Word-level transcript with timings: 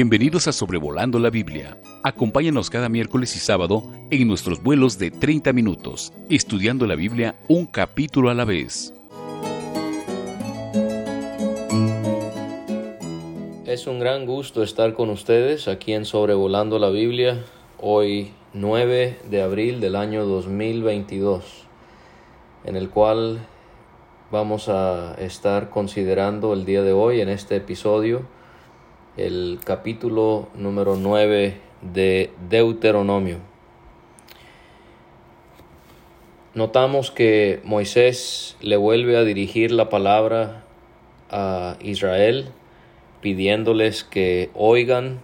Bienvenidos 0.00 0.46
a 0.46 0.52
Sobrevolando 0.52 1.18
la 1.18 1.28
Biblia. 1.28 1.76
Acompáñanos 2.04 2.70
cada 2.70 2.88
miércoles 2.88 3.34
y 3.34 3.40
sábado 3.40 3.82
en 4.12 4.28
nuestros 4.28 4.62
vuelos 4.62 4.96
de 4.96 5.10
30 5.10 5.52
minutos, 5.52 6.12
estudiando 6.30 6.86
la 6.86 6.94
Biblia 6.94 7.34
un 7.48 7.66
capítulo 7.66 8.30
a 8.30 8.34
la 8.34 8.44
vez. 8.44 8.94
Es 13.66 13.88
un 13.88 13.98
gran 13.98 14.24
gusto 14.24 14.62
estar 14.62 14.94
con 14.94 15.10
ustedes 15.10 15.66
aquí 15.66 15.94
en 15.94 16.04
Sobrevolando 16.04 16.78
la 16.78 16.90
Biblia, 16.90 17.44
hoy 17.80 18.30
9 18.54 19.18
de 19.28 19.42
abril 19.42 19.80
del 19.80 19.96
año 19.96 20.26
2022, 20.26 21.64
en 22.66 22.76
el 22.76 22.88
cual 22.88 23.40
vamos 24.30 24.68
a 24.68 25.16
estar 25.18 25.70
considerando 25.70 26.52
el 26.52 26.64
día 26.64 26.82
de 26.82 26.92
hoy 26.92 27.20
en 27.20 27.28
este 27.28 27.56
episodio 27.56 28.37
el 29.18 29.58
capítulo 29.64 30.48
número 30.54 30.94
9 30.96 31.56
de 31.82 32.30
Deuteronomio. 32.48 33.38
Notamos 36.54 37.10
que 37.10 37.60
Moisés 37.64 38.56
le 38.60 38.76
vuelve 38.76 39.16
a 39.16 39.24
dirigir 39.24 39.72
la 39.72 39.88
palabra 39.88 40.64
a 41.30 41.76
Israel 41.82 42.50
pidiéndoles 43.20 44.04
que 44.04 44.50
oigan 44.54 45.20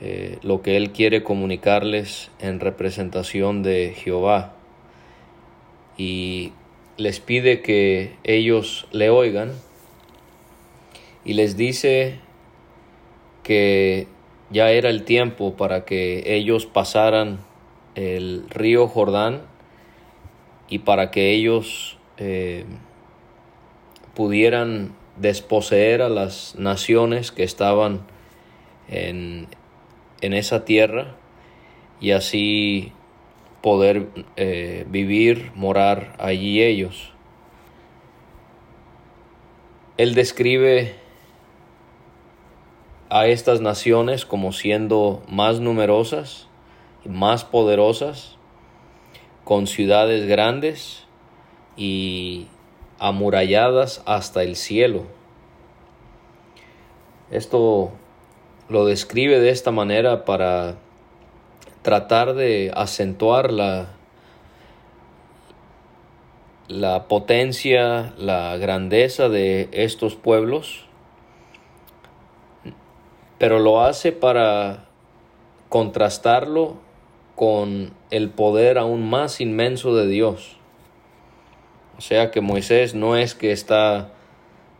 eh, 0.00 0.38
lo 0.42 0.60
que 0.60 0.76
él 0.76 0.90
quiere 0.90 1.22
comunicarles 1.22 2.32
en 2.40 2.58
representación 2.58 3.62
de 3.62 3.94
Jehová 3.96 4.52
y 5.96 6.52
les 6.96 7.20
pide 7.20 7.62
que 7.62 8.16
ellos 8.24 8.88
le 8.90 9.10
oigan 9.10 9.52
y 11.24 11.34
les 11.34 11.56
dice 11.56 12.23
que 13.44 14.08
ya 14.50 14.70
era 14.72 14.90
el 14.90 15.04
tiempo 15.04 15.54
para 15.54 15.84
que 15.84 16.34
ellos 16.34 16.66
pasaran 16.66 17.38
el 17.94 18.46
río 18.50 18.88
Jordán 18.88 19.42
y 20.68 20.80
para 20.80 21.12
que 21.12 21.30
ellos 21.30 21.98
eh, 22.16 22.64
pudieran 24.14 24.94
desposeer 25.16 26.02
a 26.02 26.08
las 26.08 26.56
naciones 26.56 27.30
que 27.30 27.44
estaban 27.44 28.00
en, 28.88 29.48
esa 30.20 30.64
tierra 30.64 31.16
y 32.00 32.12
así 32.12 32.92
poder 33.60 34.08
eh, 34.36 34.86
vivir, 34.88 35.52
morar 35.54 36.16
allí 36.18 36.62
ellos. 36.62 37.12
Él 39.98 40.14
describe 40.14 40.94
a 43.14 43.28
estas 43.28 43.60
naciones 43.60 44.24
como 44.26 44.52
siendo 44.52 45.22
más 45.28 45.60
numerosas 45.60 46.48
y 47.04 47.08
más 47.08 47.44
poderosas, 47.44 48.38
con 49.44 49.68
ciudades 49.68 50.26
grandes 50.26 51.04
y 51.76 52.48
amuralladas 52.98 54.02
hasta 54.04 54.42
el 54.42 54.56
cielo. 54.56 55.04
Esto 57.30 57.92
lo 58.68 58.84
describe 58.84 59.38
de 59.38 59.50
esta 59.50 59.70
manera 59.70 60.24
para 60.24 60.74
tratar 61.82 62.34
de 62.34 62.72
acentuar 62.74 63.52
la, 63.52 63.90
la 66.66 67.06
potencia, 67.06 68.12
la 68.18 68.56
grandeza 68.56 69.28
de 69.28 69.68
estos 69.70 70.16
pueblos 70.16 70.88
pero 73.38 73.58
lo 73.58 73.82
hace 73.82 74.12
para 74.12 74.84
contrastarlo 75.68 76.76
con 77.34 77.92
el 78.10 78.30
poder 78.30 78.78
aún 78.78 79.08
más 79.08 79.40
inmenso 79.40 79.94
de 79.94 80.06
Dios. 80.06 80.56
O 81.98 82.00
sea 82.00 82.30
que 82.30 82.40
Moisés 82.40 82.94
no 82.94 83.16
es 83.16 83.34
que 83.34 83.52
está 83.52 84.12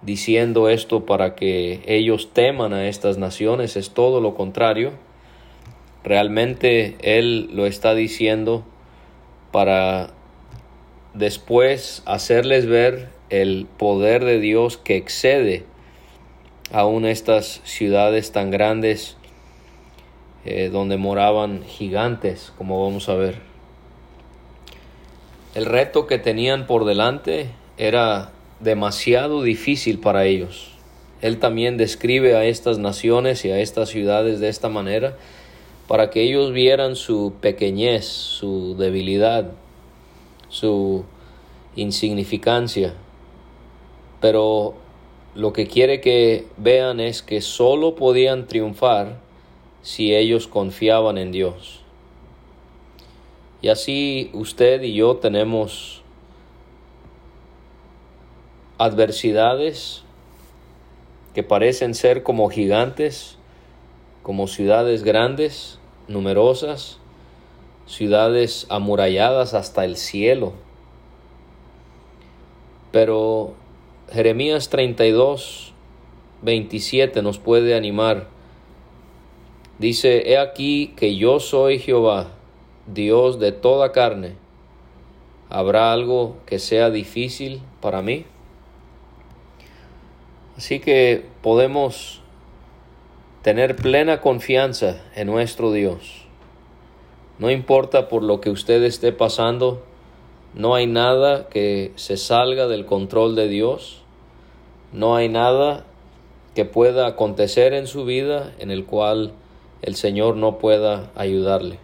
diciendo 0.02 0.68
esto 0.68 1.06
para 1.06 1.34
que 1.34 1.80
ellos 1.86 2.30
teman 2.32 2.72
a 2.72 2.86
estas 2.88 3.18
naciones, 3.18 3.76
es 3.76 3.90
todo 3.90 4.20
lo 4.20 4.34
contrario. 4.34 4.92
Realmente 6.02 6.96
Él 7.00 7.50
lo 7.52 7.66
está 7.66 7.94
diciendo 7.94 8.64
para 9.50 10.10
después 11.14 12.02
hacerles 12.06 12.66
ver 12.66 13.08
el 13.30 13.66
poder 13.78 14.24
de 14.24 14.38
Dios 14.38 14.76
que 14.76 14.96
excede 14.96 15.64
aún 16.72 17.04
estas 17.04 17.60
ciudades 17.64 18.32
tan 18.32 18.50
grandes 18.50 19.16
eh, 20.44 20.68
donde 20.70 20.96
moraban 20.96 21.64
gigantes, 21.64 22.52
como 22.58 22.84
vamos 22.84 23.08
a 23.08 23.14
ver. 23.14 23.40
El 25.54 25.66
reto 25.66 26.06
que 26.06 26.18
tenían 26.18 26.66
por 26.66 26.84
delante 26.84 27.48
era 27.78 28.32
demasiado 28.60 29.42
difícil 29.42 30.00
para 30.00 30.24
ellos. 30.26 30.72
Él 31.22 31.38
también 31.38 31.76
describe 31.76 32.36
a 32.36 32.44
estas 32.44 32.78
naciones 32.78 33.44
y 33.44 33.50
a 33.50 33.58
estas 33.58 33.88
ciudades 33.88 34.40
de 34.40 34.48
esta 34.48 34.68
manera 34.68 35.16
para 35.86 36.10
que 36.10 36.22
ellos 36.22 36.52
vieran 36.52 36.96
su 36.96 37.34
pequeñez, 37.40 38.04
su 38.04 38.76
debilidad, 38.76 39.52
su 40.48 41.04
insignificancia. 41.76 42.94
Pero 44.20 44.74
lo 45.34 45.52
que 45.52 45.66
quiere 45.66 46.00
que 46.00 46.46
vean 46.56 47.00
es 47.00 47.22
que 47.22 47.40
solo 47.40 47.96
podían 47.96 48.46
triunfar 48.46 49.18
si 49.82 50.14
ellos 50.14 50.46
confiaban 50.46 51.18
en 51.18 51.32
Dios. 51.32 51.80
Y 53.60 53.68
así 53.68 54.30
usted 54.32 54.82
y 54.82 54.94
yo 54.94 55.16
tenemos 55.16 56.02
adversidades 58.78 60.02
que 61.34 61.42
parecen 61.42 61.94
ser 61.94 62.22
como 62.22 62.48
gigantes, 62.48 63.36
como 64.22 64.46
ciudades 64.46 65.02
grandes, 65.02 65.78
numerosas, 66.06 66.98
ciudades 67.86 68.66
amuralladas 68.68 69.52
hasta 69.54 69.84
el 69.84 69.96
cielo. 69.96 70.52
Pero 72.92 73.54
Jeremías 74.12 74.68
32, 74.68 75.72
27 76.42 77.22
nos 77.22 77.38
puede 77.38 77.74
animar. 77.74 78.28
Dice, 79.78 80.30
He 80.30 80.38
aquí 80.38 80.92
que 80.96 81.16
yo 81.16 81.40
soy 81.40 81.78
Jehová, 81.78 82.28
Dios 82.86 83.40
de 83.40 83.52
toda 83.52 83.92
carne. 83.92 84.36
¿Habrá 85.48 85.92
algo 85.92 86.36
que 86.46 86.58
sea 86.58 86.90
difícil 86.90 87.62
para 87.80 88.02
mí? 88.02 88.24
Así 90.56 90.80
que 90.80 91.24
podemos 91.42 92.20
tener 93.42 93.76
plena 93.76 94.20
confianza 94.20 95.02
en 95.14 95.26
nuestro 95.26 95.72
Dios. 95.72 96.24
No 97.38 97.50
importa 97.50 98.08
por 98.08 98.22
lo 98.22 98.40
que 98.40 98.50
usted 98.50 98.82
esté 98.84 99.12
pasando, 99.12 99.82
no 100.54 100.76
hay 100.76 100.86
nada 100.86 101.48
que 101.48 101.92
se 101.96 102.16
salga 102.16 102.68
del 102.68 102.86
control 102.86 103.34
de 103.34 103.48
Dios. 103.48 104.02
No 104.92 105.16
hay 105.16 105.28
nada 105.28 105.84
que 106.54 106.64
pueda 106.64 107.08
acontecer 107.08 107.74
en 107.74 107.88
su 107.88 108.04
vida 108.04 108.54
en 108.60 108.70
el 108.70 108.84
cual 108.84 109.32
el 109.82 109.96
Señor 109.96 110.36
no 110.36 110.58
pueda 110.58 111.10
ayudarle. 111.16 111.80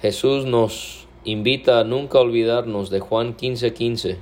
Jesús 0.00 0.44
nos 0.44 1.08
invita 1.24 1.80
a 1.80 1.84
nunca 1.84 2.20
olvidarnos 2.20 2.88
de 2.88 3.00
Juan 3.00 3.36
15:15. 3.36 3.72
15. 3.74 4.18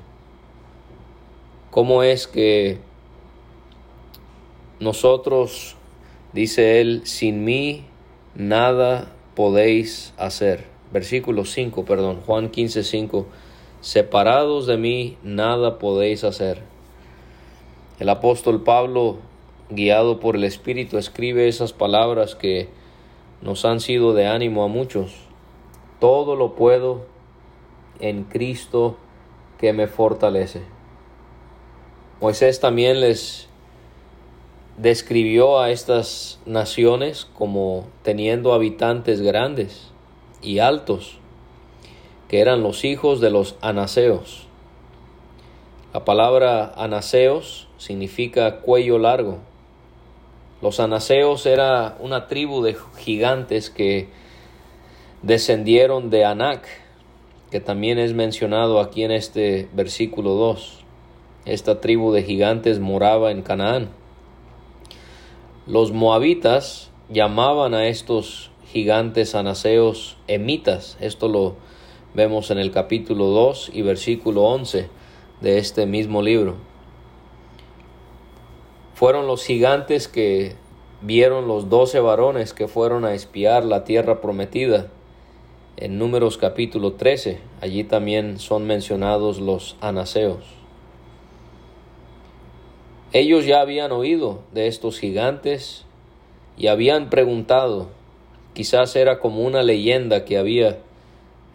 ¿Cómo 1.70 2.02
es 2.02 2.26
que 2.26 2.79
nosotros, 4.81 5.76
dice 6.32 6.81
él, 6.81 7.02
sin 7.05 7.44
mí 7.44 7.84
nada 8.34 9.12
podéis 9.34 10.14
hacer? 10.17 10.71
Versículo 10.93 11.44
5, 11.44 11.85
perdón, 11.85 12.21
Juan 12.27 12.50
15, 12.50 12.85
5, 12.85 13.27
separados 13.81 14.67
de 14.67 14.77
mí 14.77 15.17
nada 15.23 15.79
podéis 15.79 16.23
hacer. 16.25 16.62
El 17.99 18.09
apóstol 18.09 18.62
Pablo, 18.62 19.19
guiado 19.71 20.21
por 20.21 20.37
el 20.37 20.44
Espíritu, 20.44 20.99
escribe 20.99 21.49
esas 21.49 21.73
palabras 21.73 22.35
que 22.35 22.69
nos 23.41 23.65
han 23.65 23.81
sido 23.81 24.12
de 24.12 24.27
ánimo 24.27 24.65
a 24.65 24.69
muchos. 24.69 25.15
Todo 25.99 26.37
lo 26.37 26.55
puedo 26.55 27.06
en 28.00 28.25
Cristo 28.25 28.97
que 29.59 29.73
me 29.73 29.87
fortalece. 29.87 30.62
Moisés 32.21 32.61
también 32.61 33.00
les 33.00 33.49
describió 34.77 35.61
a 35.61 35.71
estas 35.71 36.41
naciones 36.47 37.27
como 37.37 37.87
teniendo 38.03 38.53
habitantes 38.53 39.21
grandes 39.21 39.92
y 40.43 40.59
altos, 40.59 41.19
que 42.29 42.41
eran 42.41 42.62
los 42.62 42.85
hijos 42.85 43.21
de 43.21 43.31
los 43.31 43.56
anaseos. 43.61 44.47
La 45.93 46.05
palabra 46.05 46.73
anaseos 46.77 47.69
significa 47.77 48.61
cuello 48.61 48.99
largo. 48.99 49.39
Los 50.62 50.81
anaseos 50.81 51.44
era 51.44 51.97
una 52.00 52.29
tribu 52.29 52.62
de 52.62 52.77
gigantes 52.97 53.69
que 53.69 54.09
descendieron 55.23 56.09
de 56.09 56.25
Anac, 56.25 56.67
que 57.50 57.61
también 57.61 57.99
es 57.99 58.15
mencionado 58.15 58.81
aquí 58.81 59.03
en 59.03 59.11
este 59.11 59.69
versículo 59.73 60.35
2. 60.35 60.79
Esta 61.44 61.81
tribu 61.81 62.12
de 62.12 62.23
gigantes 62.23 62.79
moraba 62.79 63.33
en 63.33 63.43
Canaán. 63.43 63.91
Los 65.67 65.91
moabitas 65.91 66.91
llamaban 67.11 67.75
a 67.75 67.89
estos 67.89 68.51
gigantes 68.72 69.34
anaseos 69.34 70.16
emitas. 70.26 70.96
Esto 71.00 71.28
lo 71.28 71.54
vemos 72.14 72.50
en 72.50 72.58
el 72.58 72.70
capítulo 72.70 73.26
2 73.26 73.70
y 73.72 73.82
versículo 73.82 74.42
11 74.42 74.88
de 75.40 75.58
este 75.58 75.86
mismo 75.86 76.22
libro 76.22 76.72
fueron 79.02 79.26
los 79.26 79.44
gigantes 79.44 80.06
que 80.06 80.54
vieron 81.00 81.48
los 81.48 81.69
doce 81.69 81.98
varones 81.98 82.52
que 82.52 82.69
fueron 82.69 83.04
a 83.04 83.14
espiar 83.14 83.64
la 83.64 83.82
tierra 83.82 84.20
prometida. 84.20 84.92
En 85.76 85.98
Números 85.98 86.38
capítulo 86.38 86.92
13, 86.92 87.40
allí 87.60 87.82
también 87.82 88.38
son 88.38 88.64
mencionados 88.64 89.40
los 89.40 89.74
anaseos. 89.80 90.44
Ellos 93.12 93.44
ya 93.44 93.60
habían 93.60 93.90
oído 93.90 94.42
de 94.52 94.69
estos 94.69 95.00
gigantes 95.00 95.84
y 96.56 96.69
habían 96.69 97.10
preguntado, 97.10 97.88
quizás 98.54 98.96
era 98.96 99.19
como 99.19 99.43
una 99.43 99.62
leyenda 99.62 100.25
que 100.25 100.38
había 100.38 100.78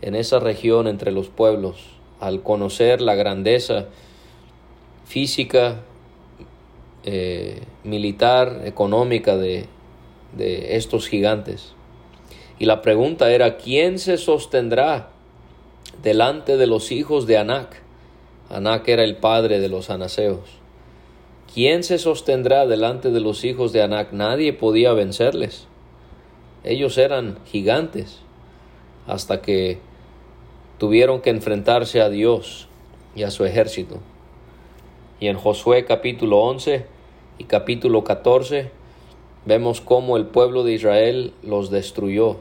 en 0.01 0.15
esa 0.15 0.39
región 0.39 0.88
entre 0.88 1.11
los 1.11 1.27
pueblos, 1.27 1.77
al 2.19 2.44
conocer 2.44 3.01
la 3.01 3.15
grandeza 3.15 3.85
física 5.05 5.81
eh, 7.03 7.61
militar, 7.83 8.61
económica 8.65 9.38
de, 9.38 9.65
de 10.35 10.75
estos 10.75 11.07
gigantes. 11.07 11.73
Y 12.59 12.65
la 12.65 12.81
pregunta 12.81 13.31
era, 13.31 13.57
¿quién 13.57 14.00
se 14.00 14.17
sostendrá 14.17 15.09
delante 16.01 16.57
de 16.57 16.67
los 16.67 16.91
hijos 16.91 17.27
de 17.27 17.38
Anac? 17.38 17.81
Anac 18.50 18.88
era 18.88 19.03
el 19.03 19.17
padre 19.17 19.59
de 19.59 19.69
los 19.69 19.89
anaseos. 19.89 20.57
¿Quién 21.53 21.83
se 21.83 21.97
sostendrá 21.97 22.65
delante 22.65 23.11
de 23.11 23.19
los 23.19 23.43
hijos 23.43 23.73
de 23.73 23.81
Anac? 23.81 24.11
Nadie 24.11 24.53
podía 24.53 24.93
vencerles. 24.93 25.67
Ellos 26.67 26.97
eran 26.97 27.39
gigantes 27.45 28.19
hasta 29.07 29.41
que 29.41 29.79
tuvieron 30.77 31.21
que 31.21 31.29
enfrentarse 31.29 32.01
a 32.01 32.09
Dios 32.09 32.67
y 33.15 33.23
a 33.23 33.31
su 33.31 33.45
ejército. 33.45 33.99
Y 35.19 35.27
en 35.27 35.37
Josué 35.37 35.85
capítulo 35.85 36.39
11 36.39 36.85
y 37.37 37.43
capítulo 37.45 38.03
14 38.03 38.69
vemos 39.45 39.79
cómo 39.79 40.17
el 40.17 40.25
pueblo 40.25 40.63
de 40.63 40.73
Israel 40.73 41.33
los 41.41 41.71
destruyó 41.71 42.37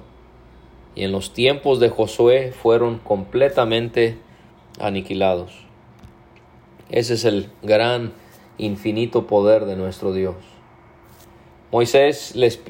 y 0.96 1.04
en 1.04 1.12
los 1.12 1.32
tiempos 1.32 1.78
de 1.78 1.88
Josué 1.88 2.52
fueron 2.52 2.98
completamente 2.98 4.18
aniquilados. 4.80 5.52
Ese 6.90 7.14
es 7.14 7.24
el 7.24 7.48
gran, 7.62 8.12
infinito 8.58 9.26
poder 9.26 9.66
de 9.66 9.76
nuestro 9.76 10.12
Dios. 10.12 10.36
Moisés 11.70 12.34
les, 12.34 12.60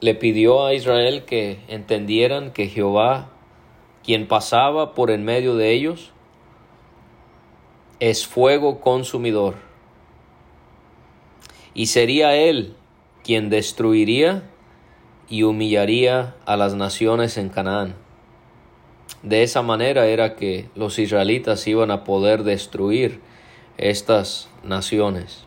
le 0.00 0.14
pidió 0.14 0.64
a 0.64 0.74
Israel 0.74 1.24
que 1.24 1.60
entendieran 1.68 2.52
que 2.52 2.68
Jehová, 2.68 3.30
quien 4.04 4.28
pasaba 4.28 4.94
por 4.94 5.10
en 5.10 5.24
medio 5.24 5.56
de 5.56 5.72
ellos, 5.72 6.12
es 7.98 8.26
fuego 8.26 8.80
consumidor 8.80 9.54
y 11.76 11.86
sería 11.86 12.34
él 12.34 12.74
quien 13.22 13.50
destruiría 13.50 14.44
y 15.28 15.42
humillaría 15.42 16.34
a 16.46 16.56
las 16.56 16.74
naciones 16.74 17.36
en 17.36 17.50
Canaán. 17.50 17.96
De 19.22 19.42
esa 19.42 19.60
manera 19.60 20.06
era 20.06 20.36
que 20.36 20.70
los 20.74 20.98
israelitas 20.98 21.66
iban 21.66 21.90
a 21.90 22.02
poder 22.02 22.44
destruir 22.44 23.20
estas 23.76 24.48
naciones. 24.64 25.44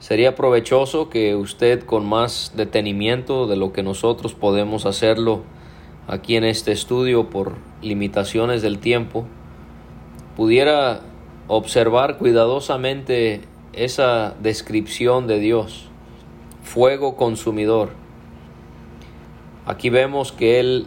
Sería 0.00 0.34
provechoso 0.34 1.10
que 1.10 1.36
usted 1.36 1.84
con 1.84 2.08
más 2.08 2.52
detenimiento 2.56 3.46
de 3.46 3.56
lo 3.56 3.74
que 3.74 3.82
nosotros 3.82 4.32
podemos 4.32 4.86
hacerlo 4.86 5.42
aquí 6.08 6.36
en 6.36 6.44
este 6.44 6.72
estudio 6.72 7.28
por 7.28 7.56
limitaciones 7.82 8.62
del 8.62 8.78
tiempo, 8.78 9.26
pudiera 10.36 11.02
observar 11.48 12.16
cuidadosamente 12.16 13.42
esa 13.74 14.34
descripción 14.40 15.26
de 15.26 15.38
Dios, 15.38 15.90
fuego 16.62 17.14
consumidor. 17.14 17.90
Aquí 19.66 19.90
vemos 19.90 20.32
que 20.32 20.60
él, 20.60 20.86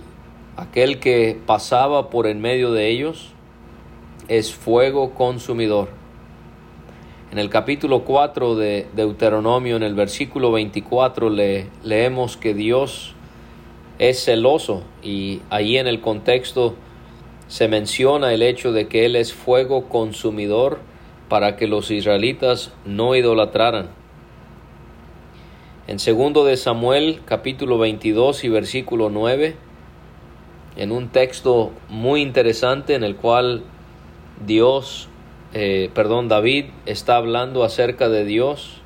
aquel 0.58 1.00
que 1.00 1.40
pasaba 1.46 2.10
por 2.10 2.26
en 2.26 2.42
medio 2.42 2.72
de 2.72 2.90
ellos, 2.90 3.32
es 4.28 4.56
fuego 4.56 5.12
consumidor. 5.12 6.03
En 7.34 7.40
el 7.40 7.50
capítulo 7.50 8.04
4 8.04 8.54
de 8.54 8.86
Deuteronomio, 8.96 9.76
en 9.76 9.82
el 9.82 9.96
versículo 9.96 10.52
24, 10.52 11.32
le, 11.32 11.68
leemos 11.84 12.38
que 12.38 12.54
Dios 12.54 13.16
es 13.98 14.24
celoso 14.24 14.84
y 15.02 15.42
ahí 15.50 15.80
en 15.80 15.88
el 15.88 16.00
contexto 16.00 16.76
se 17.48 17.68
menciona 17.68 18.36
el 18.36 18.44
hecho 18.44 18.72
de 18.72 18.88
que 18.88 19.08
Él 19.08 19.16
es 19.16 19.34
fuego 19.34 19.90
consumidor 19.90 20.78
para 21.28 21.56
que 21.56 21.66
los 21.66 21.90
israelitas 21.90 22.72
no 22.86 23.16
idolatraran. 23.16 23.90
En 25.88 25.98
segundo 25.98 26.46
de 26.46 26.56
Samuel, 26.56 27.22
capítulo 27.26 27.80
22 27.80 28.44
y 28.44 28.50
versículo 28.50 29.10
9, 29.10 29.56
en 30.76 30.92
un 30.92 31.10
texto 31.10 31.72
muy 31.90 32.22
interesante 32.22 32.94
en 32.94 33.04
el 33.04 33.16
cual 33.16 33.64
Dios, 34.46 35.10
eh, 35.54 35.90
perdón, 35.94 36.28
David 36.28 36.66
está 36.86 37.16
hablando 37.16 37.64
acerca 37.64 38.10
de 38.10 38.26
Dios, 38.26 38.82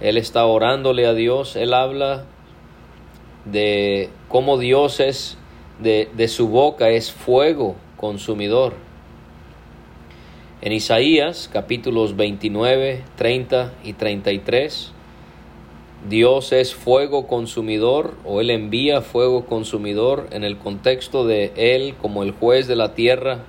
él 0.00 0.16
está 0.16 0.46
orándole 0.46 1.06
a 1.06 1.14
Dios, 1.14 1.56
él 1.56 1.74
habla 1.74 2.24
de 3.44 4.10
cómo 4.28 4.58
Dios 4.58 5.00
es, 5.00 5.36
de, 5.80 6.08
de 6.16 6.28
su 6.28 6.48
boca 6.48 6.90
es 6.90 7.12
fuego 7.12 7.76
consumidor. 7.96 8.74
En 10.60 10.72
Isaías 10.72 11.48
capítulos 11.52 12.16
29, 12.16 13.02
30 13.16 13.72
y 13.84 13.92
33, 13.94 14.92
Dios 16.08 16.52
es 16.52 16.74
fuego 16.74 17.26
consumidor 17.26 18.14
o 18.24 18.40
Él 18.40 18.50
envía 18.50 19.02
fuego 19.02 19.46
consumidor 19.46 20.28
en 20.30 20.44
el 20.44 20.56
contexto 20.56 21.26
de 21.26 21.52
Él 21.56 21.94
como 22.00 22.22
el 22.22 22.30
juez 22.30 22.68
de 22.68 22.76
la 22.76 22.94
tierra 22.94 23.40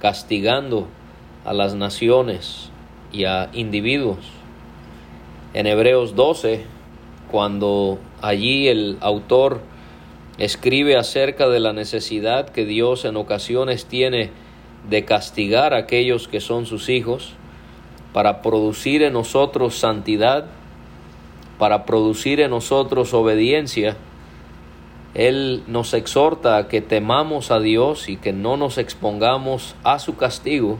castigando 0.00 0.86
a 1.44 1.52
las 1.52 1.74
naciones 1.74 2.70
y 3.12 3.24
a 3.24 3.50
individuos. 3.52 4.18
En 5.52 5.66
Hebreos 5.66 6.16
12, 6.16 6.64
cuando 7.30 7.98
allí 8.22 8.68
el 8.68 8.98
autor 9.00 9.60
escribe 10.38 10.96
acerca 10.96 11.48
de 11.48 11.60
la 11.60 11.72
necesidad 11.72 12.48
que 12.48 12.64
Dios 12.64 13.04
en 13.04 13.16
ocasiones 13.16 13.86
tiene 13.86 14.30
de 14.88 15.04
castigar 15.04 15.74
a 15.74 15.78
aquellos 15.78 16.28
que 16.28 16.40
son 16.40 16.66
sus 16.66 16.88
hijos, 16.88 17.34
para 18.12 18.42
producir 18.42 19.02
en 19.02 19.12
nosotros 19.12 19.74
santidad, 19.74 20.46
para 21.58 21.84
producir 21.84 22.40
en 22.40 22.50
nosotros 22.50 23.12
obediencia. 23.12 23.96
Él 25.14 25.64
nos 25.66 25.94
exhorta 25.94 26.56
a 26.56 26.68
que 26.68 26.80
temamos 26.80 27.50
a 27.50 27.58
Dios 27.58 28.08
y 28.08 28.16
que 28.16 28.32
no 28.32 28.56
nos 28.56 28.78
expongamos 28.78 29.74
a 29.82 29.98
su 29.98 30.16
castigo, 30.16 30.78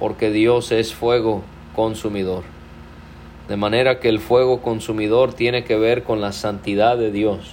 porque 0.00 0.30
Dios 0.30 0.72
es 0.72 0.94
fuego 0.94 1.42
consumidor. 1.76 2.42
De 3.48 3.56
manera 3.56 4.00
que 4.00 4.08
el 4.08 4.18
fuego 4.18 4.62
consumidor 4.62 5.34
tiene 5.34 5.62
que 5.62 5.76
ver 5.76 6.02
con 6.02 6.20
la 6.20 6.32
santidad 6.32 6.96
de 6.96 7.12
Dios. 7.12 7.52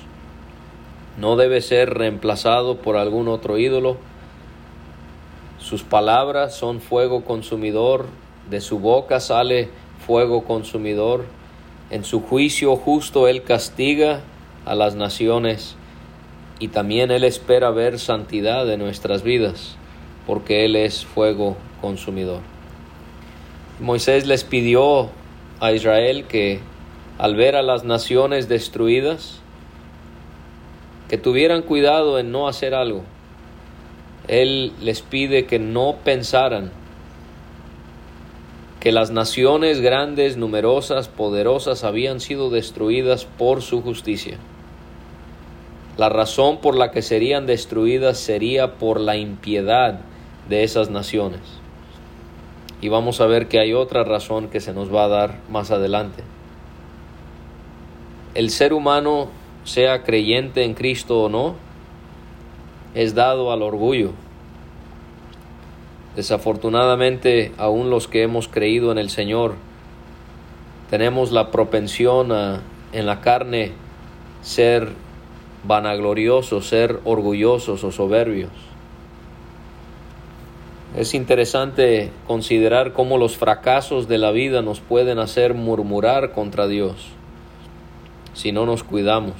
No 1.20 1.36
debe 1.36 1.62
ser 1.62 1.94
reemplazado 1.94 2.77
por 2.77 2.96
algún 2.96 3.27
otro 3.27 3.58
ídolo, 3.58 3.98
sus 5.68 5.84
palabras 5.84 6.56
son 6.56 6.80
fuego 6.80 7.25
consumidor, 7.25 8.06
de 8.50 8.62
su 8.62 8.80
boca 8.80 9.20
sale 9.20 9.70
fuego 10.06 10.46
consumidor. 10.46 11.25
En 11.89 12.06
su 12.06 12.22
juicio 12.22 12.77
justo 12.77 13.27
Él 13.27 13.44
castiga 13.44 14.22
a 14.66 14.75
las 14.75 14.96
naciones 14.96 15.75
y 16.60 16.70
también 16.70 17.12
Él 17.12 17.25
espera 17.25 17.72
ver 17.72 18.00
santidad 18.00 18.72
en 18.72 18.80
nuestras 18.80 19.24
vidas, 19.24 19.75
porque 20.25 20.63
Él 20.63 20.77
es 20.77 21.06
fuego 21.06 21.58
consumidor. 21.81 22.41
Moisés 23.79 24.25
les 24.25 24.43
pidió 24.43 25.10
a 25.60 25.72
Israel 25.72 26.25
que 26.25 26.60
al 27.17 27.36
ver 27.36 27.55
a 27.55 27.62
las 27.62 27.84
naciones 27.84 28.48
destruidas, 28.48 29.39
que 31.10 31.17
tuvieran 31.17 31.62
cuidado 31.62 32.19
en 32.19 32.31
no 32.31 32.48
hacer 32.48 32.74
algo, 32.74 33.03
él 34.27 34.74
les 34.81 35.01
pide 35.01 35.46
que 35.46 35.57
no 35.57 35.98
pensaran 36.03 36.72
que 38.79 38.91
las 38.91 39.10
naciones 39.10 39.79
grandes, 39.81 40.38
numerosas, 40.38 41.07
poderosas 41.07 41.84
habían 41.84 42.19
sido 42.19 42.50
destruidas 42.50 43.25
por 43.25 43.62
su 43.62 43.81
justicia. 43.81 44.38
La 45.98 46.10
razón 46.10 46.62
por 46.62 46.75
la 46.75 46.91
que 46.91 47.01
serían 47.01 47.48
destruidas 47.48 48.19
sería 48.19 48.75
por 48.75 49.00
la 49.00 49.17
impiedad 49.17 50.01
de 50.48 50.63
esas 50.63 50.91
naciones. 50.91 51.41
Y 52.81 52.89
vamos 52.89 53.22
a 53.22 53.25
ver 53.25 53.48
que 53.48 53.60
hay 53.60 53.74
otra 53.74 54.03
razón 54.03 54.50
que 54.50 54.60
se 54.60 54.74
nos 54.74 54.93
va 54.93 55.05
a 55.05 55.07
dar 55.07 55.39
más 55.50 55.72
adelante. 55.72 56.24
El 58.36 58.50
ser 58.51 58.74
humano, 58.74 59.29
sea 59.63 60.03
creyente 60.03 60.63
en 60.63 60.74
Cristo 60.74 61.24
o 61.24 61.29
no, 61.29 61.55
es 62.93 63.15
dado 63.15 63.51
al 63.51 63.63
orgullo. 63.63 64.12
Desafortunadamente, 66.15 67.51
aún 67.57 67.89
los 67.89 68.07
que 68.07 68.24
hemos 68.24 68.48
creído 68.48 68.91
en 68.91 68.98
el 68.98 69.10
Señor, 69.10 69.55
tenemos 70.89 71.31
la 71.31 71.51
propensión 71.51 72.31
a, 72.31 72.62
en 72.91 73.05
la 73.05 73.22
carne, 73.22 73.72
ser 74.41 74.89
vanagloriosos, 75.63 76.67
ser 76.67 77.00
orgullosos 77.03 77.84
o 77.84 77.91
soberbios. 77.91 78.51
Es 80.98 81.13
interesante 81.13 82.10
considerar 82.25 82.92
cómo 82.92 83.20
los 83.20 83.38
fracasos 83.38 84.08
de 84.08 84.18
la 84.18 84.32
vida 84.32 84.63
nos 84.63 84.80
pueden 84.80 85.20
hacer 85.20 85.54
murmurar 85.54 86.32
contra 86.32 86.68
Dios 86.68 86.96
si 88.34 88.51
no 88.51 88.66
nos 88.66 88.84
cuidamos. 88.84 89.36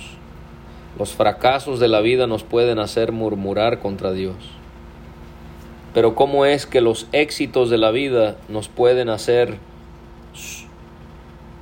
Los 1.00 1.14
fracasos 1.14 1.80
de 1.80 1.88
la 1.88 2.00
vida 2.02 2.28
nos 2.28 2.44
pueden 2.44 2.78
hacer 2.78 3.12
murmurar 3.12 3.80
contra 3.80 4.12
Dios. 4.12 4.36
Pero 5.96 6.14
cómo 6.14 6.46
es 6.46 6.68
que 6.68 6.80
los 6.80 7.08
éxitos 7.12 7.72
de 7.72 7.80
la 7.80 7.90
vida 7.90 8.36
nos 8.50 8.70
pueden 8.70 9.10
hacer 9.10 9.58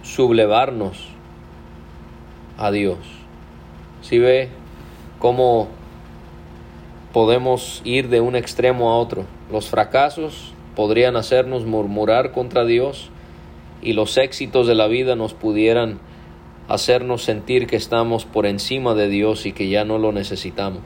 sublevarnos 0.03 1.07
a 2.57 2.69
Dios. 2.71 2.97
Si 4.01 4.19
ve 4.19 4.49
cómo 5.19 5.69
podemos 7.15 7.81
ir 7.85 8.09
de 8.09 8.19
un 8.19 8.35
extremo 8.35 8.91
a 8.91 8.97
otro. 8.97 9.23
Los 9.49 9.69
fracasos 9.69 10.51
podrían 10.75 11.15
hacernos 11.15 11.65
murmurar 11.65 12.33
contra 12.33 12.65
Dios 12.65 13.09
y 13.81 13.93
los 13.93 14.17
éxitos 14.17 14.67
de 14.67 14.75
la 14.75 14.87
vida 14.87 15.15
nos 15.15 15.33
pudieran 15.33 15.99
hacernos 16.67 17.23
sentir 17.23 17.67
que 17.67 17.77
estamos 17.77 18.25
por 18.25 18.45
encima 18.45 18.95
de 18.95 19.07
Dios 19.07 19.45
y 19.45 19.53
que 19.53 19.69
ya 19.69 19.85
no 19.85 19.97
lo 19.97 20.11
necesitamos. 20.11 20.81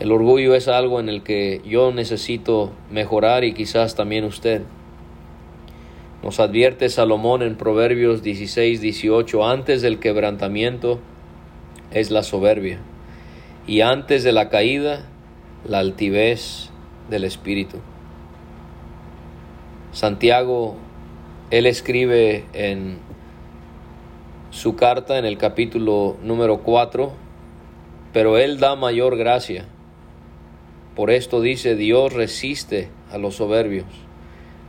El 0.00 0.10
orgullo 0.10 0.56
es 0.56 0.66
algo 0.66 0.98
en 0.98 1.10
el 1.10 1.22
que 1.22 1.62
yo 1.64 1.92
necesito 1.92 2.72
mejorar 2.90 3.44
y 3.44 3.54
quizás 3.54 3.94
también 3.94 4.24
usted. 4.24 4.62
Nos 6.24 6.40
advierte 6.40 6.88
Salomón 6.88 7.42
en 7.42 7.54
Proverbios 7.54 8.20
16, 8.24 8.80
18, 8.80 9.46
antes 9.46 9.80
del 9.80 10.00
quebrantamiento 10.00 10.98
es 11.92 12.10
la 12.10 12.24
soberbia, 12.24 12.80
y 13.66 13.80
antes 13.80 14.22
de 14.22 14.32
la 14.32 14.48
caída 14.48 15.06
la 15.66 15.78
altivez 15.80 16.70
del 17.10 17.24
espíritu. 17.24 17.78
Santiago, 19.92 20.76
él 21.50 21.66
escribe 21.66 22.44
en 22.52 22.98
su 24.50 24.76
carta 24.76 25.18
en 25.18 25.24
el 25.24 25.38
capítulo 25.38 26.16
número 26.22 26.58
4, 26.58 27.12
pero 28.12 28.38
él 28.38 28.58
da 28.58 28.76
mayor 28.76 29.16
gracia. 29.16 29.66
Por 30.94 31.10
esto 31.10 31.40
dice, 31.40 31.74
Dios 31.76 32.12
resiste 32.12 32.88
a 33.10 33.18
los 33.18 33.36
soberbios 33.36 33.86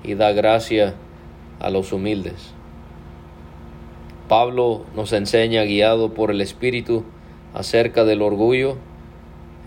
y 0.04 0.16
da 0.16 0.32
gracia 0.32 0.96
a 1.60 1.70
los 1.70 1.94
humildes. 1.94 2.54
Pablo 4.28 4.86
nos 4.96 5.14
enseña, 5.14 5.64
guiado 5.64 6.14
por 6.14 6.32
el 6.32 6.42
Espíritu, 6.42 7.06
acerca 7.54 8.06
del 8.06 8.22
orgullo. 8.22 8.78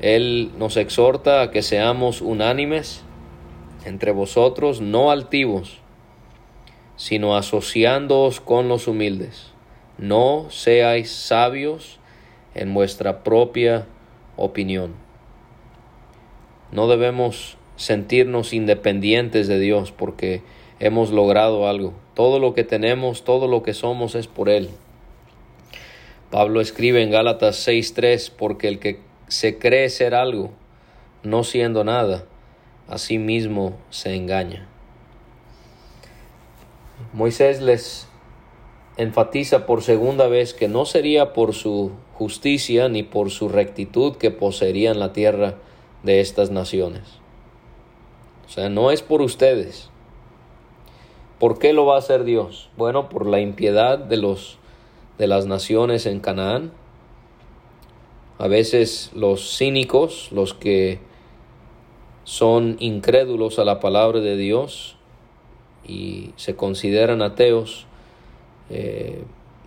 Él 0.01 0.51
nos 0.59 0.77
exhorta 0.77 1.43
a 1.43 1.51
que 1.51 1.63
seamos 1.63 2.21
unánimes 2.21 3.03
entre 3.85 4.13
vosotros, 4.13 4.81
no 4.81 5.11
altivos, 5.11 5.79
sino 6.97 7.37
asociándoos 7.37 8.41
con 8.41 8.69
los 8.69 8.89
humildes. 8.89 9.53
No 9.99 10.47
seáis 10.51 11.11
sabios 11.11 11.99
en 12.55 12.73
vuestra 12.75 13.23
propia 13.23 13.87
opinión. 14.37 14.95
No 16.73 16.89
debemos 16.89 17.57
sentirnos 17.77 18.53
independientes 18.53 19.49
de 19.49 19.59
Dios 19.59 19.93
porque 19.93 20.43
hemos 20.79 21.11
logrado 21.11 21.69
algo. 21.69 21.95
Todo 22.15 22.39
lo 22.39 22.55
que 22.55 22.65
tenemos, 22.65 23.25
todo 23.25 23.49
lo 23.49 23.63
que 23.63 23.75
somos 23.75 24.15
es 24.15 24.27
por 24.27 24.49
Él. 24.49 24.71
Pablo 26.31 26.61
escribe 26.61 27.03
en 27.03 27.11
Gálatas 27.11 27.57
6:3, 27.67 28.31
porque 28.31 28.69
el 28.69 28.79
que 28.79 29.01
se 29.27 29.59
cree 29.59 29.89
ser 29.91 30.15
algo, 30.15 30.53
no 31.25 31.43
siendo 31.43 31.83
nada, 31.83 32.25
a 32.89 32.99
sí 32.99 33.19
mismo 33.19 33.77
se 33.91 34.15
engaña. 34.15 34.69
Moisés 37.13 37.61
les 37.61 38.07
enfatiza 38.97 39.67
por 39.67 39.83
segunda 39.83 40.29
vez 40.29 40.55
que 40.55 40.69
no 40.69 40.85
sería 40.85 41.33
por 41.33 41.53
su 41.53 41.93
justicia 42.15 42.89
ni 42.89 43.03
por 43.03 43.31
su 43.31 43.49
rectitud 43.49 44.17
que 44.17 44.31
poseerían 44.31 45.01
la 45.01 45.13
tierra 45.13 45.57
de 46.05 46.21
estas 46.21 46.51
naciones. 46.51 47.03
O 48.47 48.51
sea, 48.51 48.69
no 48.69 48.93
es 48.93 49.03
por 49.03 49.21
ustedes. 49.21 49.91
¿Por 51.41 51.59
qué 51.59 51.73
lo 51.73 51.87
va 51.87 51.97
a 51.97 51.99
hacer 51.99 52.23
Dios? 52.23 52.71
Bueno, 52.77 53.09
por 53.09 53.27
la 53.27 53.41
impiedad 53.41 53.99
de 53.99 54.17
los 54.17 54.60
de 55.21 55.27
las 55.27 55.45
naciones 55.45 56.07
en 56.07 56.19
Canaán. 56.19 56.73
A 58.39 58.49
veces 58.49 59.11
los 59.15 59.55
cínicos, 59.59 60.33
los 60.33 60.55
que 60.55 60.99
son 62.25 62.79
incrédulos 62.81 63.59
a 63.59 63.67
la 63.67 63.81
palabra 63.81 64.21
de 64.21 64.39
Dios 64.39 64.97
y 65.87 66.31
se 66.37 66.57
consideran 66.57 67.21
ateos, 67.21 67.85
eh, 68.71 69.25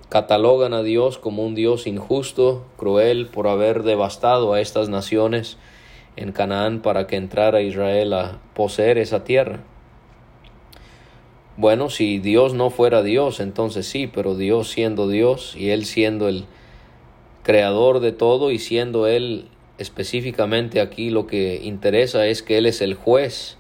catalogan 0.10 0.74
a 0.74 0.82
Dios 0.82 1.20
como 1.20 1.46
un 1.46 1.54
Dios 1.54 1.86
injusto, 1.86 2.66
cruel, 2.76 3.28
por 3.28 3.48
haber 3.48 3.84
devastado 3.84 4.54
a 4.54 4.60
estas 4.60 4.90
naciones 4.90 5.60
en 6.16 6.32
Canaán 6.32 6.82
para 6.82 7.06
que 7.06 7.16
entrara 7.16 7.62
Israel 7.62 8.14
a 8.14 8.40
poseer 8.56 8.98
esa 8.98 9.24
tierra. 9.24 9.60
Bueno, 11.56 11.92
si 11.92 12.18
Dios 12.18 12.56
no 12.56 12.72
fuera 12.72 13.04
Dios, 13.04 13.40
entonces 13.40 13.86
sí, 13.86 14.08
pero 14.08 14.36
Dios 14.36 14.70
siendo 14.72 15.08
Dios 15.08 15.56
y 15.56 15.70
Él 15.70 15.86
siendo 15.86 16.28
el 16.28 16.46
creador 17.44 18.00
de 18.00 18.12
todo 18.12 18.50
y 18.50 18.58
siendo 18.58 19.06
Él 19.06 19.50
específicamente 19.78 20.82
aquí 20.82 21.12
lo 21.12 21.28
que 21.28 21.62
interesa 21.64 22.26
es 22.26 22.42
que 22.42 22.58
Él 22.58 22.66
es 22.66 22.82
el 22.82 22.96
juez 22.96 23.58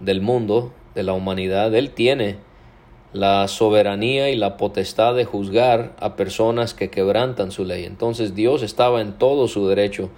del 0.00 0.20
mundo, 0.20 0.74
de 0.94 1.02
la 1.02 1.14
humanidad, 1.14 1.74
Él 1.74 1.90
tiene 1.90 2.36
la 3.14 3.48
soberanía 3.48 4.28
y 4.28 4.36
la 4.36 4.58
potestad 4.58 5.14
de 5.14 5.24
juzgar 5.24 5.96
a 6.00 6.16
personas 6.16 6.74
que 6.74 6.90
quebrantan 6.90 7.52
su 7.52 7.64
ley. 7.64 7.84
Entonces 7.84 8.34
Dios 8.34 8.62
estaba 8.62 9.00
en 9.00 9.14
todo 9.14 9.48
su 9.48 9.66
derecho 9.66 10.10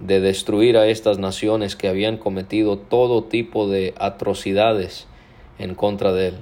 de 0.00 0.20
destruir 0.20 0.78
a 0.78 0.86
estas 0.86 1.18
naciones 1.18 1.76
que 1.76 1.88
habían 1.88 2.16
cometido 2.16 2.78
todo 2.78 3.24
tipo 3.24 3.68
de 3.68 3.92
atrocidades 3.98 5.08
en 5.58 5.74
contra 5.74 6.12
de 6.12 6.28
él. 6.28 6.34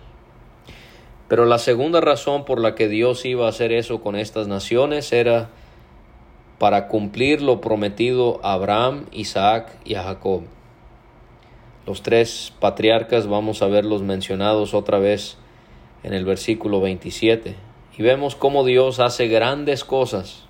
Pero 1.29 1.47
la 1.47 1.59
segunda 1.59 2.01
razón 2.01 2.45
por 2.45 2.61
la 2.61 2.75
que 2.75 2.89
Dios 2.89 3.25
iba 3.25 3.47
a 3.47 3.49
hacer 3.49 3.73
eso 3.73 4.01
con 4.01 4.17
estas 4.17 4.47
naciones 4.47 5.13
era 5.13 5.51
para 6.59 6.89
cumplir 6.89 7.43
lo 7.43 7.61
prometido 7.61 8.41
a 8.43 8.53
Abraham, 8.53 9.07
Isaac 9.13 9.77
y 9.85 9.95
a 9.95 10.05
Jacob. 10.05 10.43
Los 11.87 12.03
tres 12.03 12.53
patriarcas 12.61 13.27
vamos 13.27 13.63
a 13.63 13.67
verlos 13.67 14.03
mencionados 14.03 14.75
otra 14.75 14.99
vez 14.99 15.37
en 16.03 16.15
el 16.15 16.25
versículo 16.25 16.81
27. 16.81 17.57
Y 17.97 18.03
vemos 18.03 18.37
cómo 18.37 18.65
Dios 18.65 19.01
hace 19.01 19.29
grandes 19.29 19.85
cosas. 19.85 20.45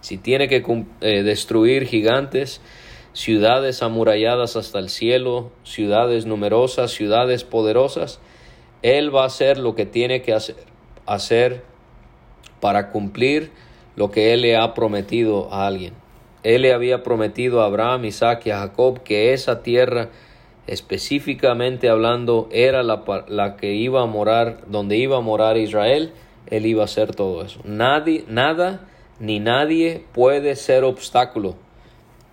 Si 0.00 0.18
tiene 0.18 0.48
que 0.48 0.64
eh, 1.00 1.22
destruir 1.22 1.86
gigantes, 1.86 2.60
ciudades 3.16 3.82
amuralladas 3.82 4.56
hasta 4.56 4.78
el 4.78 4.90
cielo, 4.90 5.50
ciudades 5.64 6.26
numerosas, 6.26 6.90
ciudades 6.90 7.44
poderosas, 7.44 8.20
Él 8.82 9.14
va 9.14 9.22
a 9.22 9.26
hacer 9.26 9.56
lo 9.56 9.74
que 9.74 9.86
tiene 9.86 10.20
que 10.20 10.34
hacer, 11.06 11.62
para 12.60 12.90
cumplir 12.90 13.52
lo 13.96 14.10
que 14.10 14.34
Él 14.34 14.42
le 14.42 14.58
ha 14.58 14.74
prometido 14.74 15.50
a 15.50 15.66
alguien. 15.66 15.94
Él 16.42 16.60
le 16.62 16.74
había 16.74 17.02
prometido 17.02 17.62
a 17.62 17.66
Abraham, 17.66 18.04
Isaac 18.04 18.44
y 18.44 18.50
a 18.50 18.58
Jacob 18.58 19.02
que 19.02 19.32
esa 19.32 19.62
tierra, 19.62 20.10
específicamente 20.66 21.88
hablando, 21.88 22.50
era 22.52 22.82
la, 22.82 23.02
la 23.28 23.56
que 23.56 23.72
iba 23.72 24.02
a 24.02 24.06
morar, 24.06 24.58
donde 24.66 24.98
iba 24.98 25.16
a 25.16 25.22
morar 25.22 25.56
Israel. 25.56 26.12
Él 26.48 26.66
iba 26.66 26.82
a 26.82 26.84
hacer 26.84 27.14
todo 27.14 27.42
eso. 27.42 27.60
Nadie, 27.64 28.24
nada 28.28 28.86
ni 29.18 29.40
nadie 29.40 30.04
puede 30.12 30.54
ser 30.54 30.84
obstáculo 30.84 31.56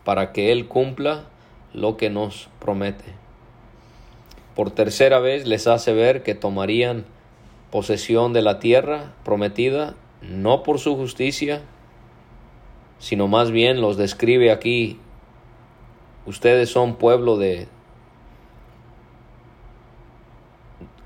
para 0.03 0.31
que 0.31 0.51
Él 0.51 0.67
cumpla 0.67 1.25
lo 1.73 1.97
que 1.97 2.09
nos 2.09 2.49
promete. 2.59 3.05
por 4.55 4.69
tercera 4.69 5.17
vez 5.17 5.47
les 5.47 5.65
hace 5.65 5.93
ver 5.93 6.21
que 6.21 6.35
tomarían 6.35 7.05
posesión 7.71 8.33
de 8.33 8.43
la 8.43 8.59
tierra 8.59 9.13
prometida, 9.25 9.95
no 10.21 10.61
por 10.61 10.77
su 10.77 10.95
justicia, 10.95 11.63
sino 12.99 13.27
más 13.27 13.49
bien 13.49 13.81
los 13.81 13.97
describe 13.97 14.51
aquí, 14.51 14.99
ustedes 16.27 16.69
son 16.69 16.97
pueblo 16.97 17.37
de 17.37 17.67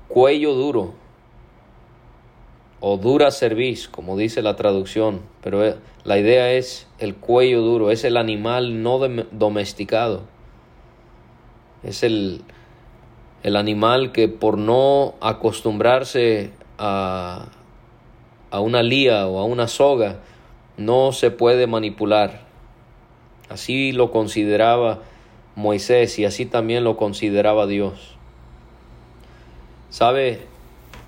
cuello 0.08 0.52
duro 0.52 0.92
o 2.80 2.96
dura 2.96 3.30
cerviz, 3.30 3.88
como 3.88 4.16
dice 4.16 4.42
la 4.42 4.56
traducción, 4.56 5.22
pero 5.42 5.64
eh, 5.64 5.76
la 6.04 6.18
idea 6.18 6.52
es 6.52 6.86
el 6.98 7.14
cuello 7.16 7.62
duro, 7.62 7.90
es 7.90 8.04
el 8.04 8.16
animal 8.16 8.82
no 8.82 8.98
domesticado, 9.32 10.22
es 11.82 12.02
el, 12.02 12.42
el 13.42 13.56
animal 13.56 14.12
que 14.12 14.28
por 14.28 14.58
no 14.58 15.14
acostumbrarse 15.20 16.52
a, 16.78 17.48
a 18.50 18.60
una 18.60 18.82
lía 18.82 19.26
o 19.26 19.38
a 19.38 19.44
una 19.44 19.68
soga, 19.68 20.20
no 20.76 21.12
se 21.12 21.30
puede 21.30 21.66
manipular. 21.66 22.46
Así 23.48 23.92
lo 23.92 24.10
consideraba 24.10 25.00
Moisés 25.56 26.18
y 26.18 26.24
así 26.24 26.46
también 26.46 26.84
lo 26.84 26.96
consideraba 26.96 27.66
Dios. 27.66 28.16
Sabe, 29.90 30.46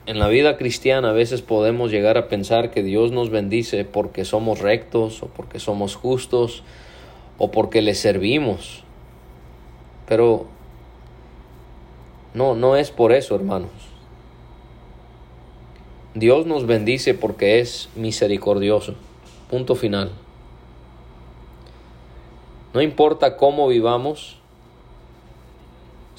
en 0.07 0.19
la 0.19 0.28
vida 0.28 0.57
cristiana 0.57 1.11
a 1.11 1.12
veces 1.12 1.42
podemos 1.42 1.90
llegar 1.90 2.19
a 2.19 2.28
pensar 2.28 2.71
que 2.71 2.83
Dios 2.83 3.12
nos 3.12 3.30
bendice 3.30 3.85
porque 3.85 4.25
somos 4.25 4.61
rectos 4.61 5.23
o 5.23 5.26
porque 5.26 5.61
somos 5.61 5.95
justos 5.95 6.62
o 7.38 7.50
porque 7.50 7.83
le 7.83 7.95
servimos. 7.95 8.83
Pero 10.07 10.47
no, 12.35 12.54
no 12.54 12.76
es 12.76 12.90
por 12.90 13.12
eso, 13.12 13.35
hermanos. 13.35 13.71
Dios 16.14 16.47
nos 16.47 16.66
bendice 16.66 17.14
porque 17.14 17.61
es 17.61 17.88
misericordioso. 17.95 18.95
Punto 19.49 19.76
final. 19.76 20.11
No 22.75 22.83
importa 22.83 23.37
cómo 23.37 23.69
vivamos, 23.69 24.39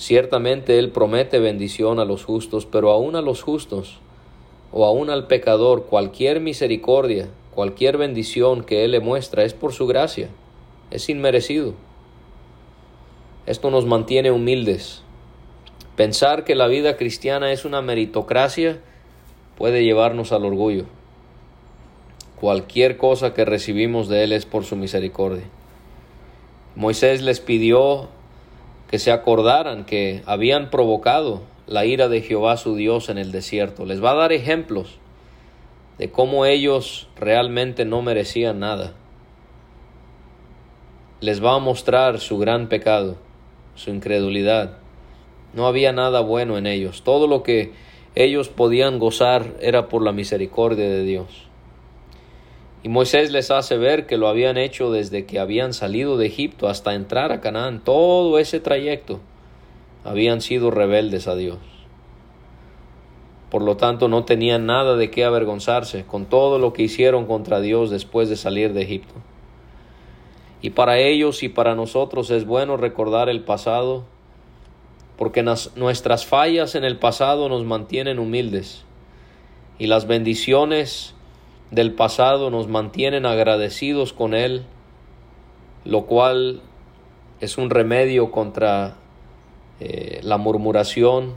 ciertamente 0.01 0.79
Él 0.79 0.89
promete 0.89 1.37
bendición 1.37 1.99
a 1.99 2.05
los 2.05 2.25
justos, 2.25 2.65
pero 2.65 2.89
aún 2.89 3.15
a 3.15 3.21
los 3.21 3.43
justos 3.43 3.99
o 4.71 4.85
aún 4.85 5.11
al 5.11 5.27
pecador, 5.27 5.85
cualquier 5.85 6.39
misericordia, 6.39 7.29
cualquier 7.53 7.97
bendición 7.97 8.63
que 8.63 8.83
Él 8.83 8.91
le 8.91 8.99
muestra 8.99 9.43
es 9.43 9.53
por 9.53 9.73
su 9.73 9.85
gracia, 9.85 10.29
es 10.89 11.07
inmerecido. 11.07 11.75
Esto 13.45 13.69
nos 13.69 13.85
mantiene 13.85 14.31
humildes. 14.31 15.03
Pensar 15.95 16.45
que 16.45 16.55
la 16.55 16.67
vida 16.67 16.97
cristiana 16.97 17.51
es 17.51 17.63
una 17.63 17.81
meritocracia 17.81 18.79
puede 19.57 19.83
llevarnos 19.83 20.31
al 20.31 20.45
orgullo. 20.45 20.85
Cualquier 22.39 22.97
cosa 22.97 23.35
que 23.35 23.45
recibimos 23.45 24.07
de 24.07 24.23
Él 24.23 24.31
es 24.31 24.47
por 24.47 24.63
su 24.63 24.75
misericordia. 24.75 25.43
Moisés 26.75 27.21
les 27.21 27.39
pidió 27.39 28.07
que 28.91 28.99
se 28.99 29.11
acordaran 29.11 29.85
que 29.85 30.21
habían 30.25 30.69
provocado 30.69 31.41
la 31.65 31.85
ira 31.85 32.09
de 32.09 32.21
Jehová 32.21 32.57
su 32.57 32.75
Dios 32.75 33.07
en 33.07 33.17
el 33.17 33.31
desierto. 33.31 33.85
Les 33.85 34.03
va 34.03 34.11
a 34.11 34.15
dar 34.15 34.33
ejemplos 34.33 34.99
de 35.97 36.11
cómo 36.11 36.45
ellos 36.45 37.07
realmente 37.15 37.85
no 37.85 38.01
merecían 38.01 38.59
nada. 38.59 38.93
Les 41.21 41.43
va 41.43 41.55
a 41.55 41.59
mostrar 41.59 42.19
su 42.19 42.37
gran 42.37 42.67
pecado, 42.67 43.15
su 43.75 43.91
incredulidad. 43.91 44.77
No 45.53 45.67
había 45.67 45.93
nada 45.93 46.19
bueno 46.19 46.57
en 46.57 46.67
ellos. 46.67 47.03
Todo 47.03 47.27
lo 47.27 47.43
que 47.43 47.71
ellos 48.15 48.49
podían 48.49 48.99
gozar 48.99 49.55
era 49.61 49.87
por 49.87 50.03
la 50.03 50.11
misericordia 50.11 50.89
de 50.89 51.03
Dios. 51.03 51.50
Y 52.83 52.89
Moisés 52.89 53.31
les 53.31 53.51
hace 53.51 53.77
ver 53.77 54.07
que 54.07 54.17
lo 54.17 54.27
habían 54.27 54.57
hecho 54.57 54.91
desde 54.91 55.25
que 55.25 55.39
habían 55.39 55.73
salido 55.73 56.17
de 56.17 56.25
Egipto 56.25 56.67
hasta 56.67 56.95
entrar 56.95 57.31
a 57.31 57.39
Canaán. 57.39 57.83
Todo 57.83 58.39
ese 58.39 58.59
trayecto 58.59 59.19
habían 60.03 60.41
sido 60.41 60.71
rebeldes 60.71 61.27
a 61.27 61.35
Dios. 61.35 61.59
Por 63.51 63.61
lo 63.61 63.77
tanto, 63.77 64.07
no 64.07 64.23
tenían 64.23 64.65
nada 64.65 64.95
de 64.95 65.11
qué 65.11 65.25
avergonzarse 65.25 66.05
con 66.05 66.25
todo 66.25 66.57
lo 66.57 66.73
que 66.73 66.83
hicieron 66.83 67.25
contra 67.27 67.59
Dios 67.59 67.89
después 67.89 68.29
de 68.29 68.37
salir 68.37 68.73
de 68.73 68.81
Egipto. 68.81 69.13
Y 70.61 70.71
para 70.71 70.97
ellos 70.99 71.43
y 71.43 71.49
para 71.49 71.75
nosotros 71.75 72.31
es 72.31 72.45
bueno 72.45 72.77
recordar 72.77 73.29
el 73.29 73.43
pasado, 73.43 74.05
porque 75.17 75.43
nuestras 75.75 76.25
fallas 76.25 76.75
en 76.75 76.83
el 76.83 76.97
pasado 76.97 77.49
nos 77.49 77.65
mantienen 77.65 78.19
humildes 78.19 78.85
y 79.77 79.87
las 79.87 80.07
bendiciones 80.07 81.13
del 81.71 81.93
pasado 81.93 82.49
nos 82.49 82.67
mantienen 82.67 83.25
agradecidos 83.25 84.11
con 84.11 84.33
Él, 84.33 84.63
lo 85.85 86.05
cual 86.05 86.61
es 87.39 87.57
un 87.57 87.69
remedio 87.69 88.29
contra 88.29 88.97
eh, 89.79 90.19
la 90.21 90.37
murmuración, 90.37 91.33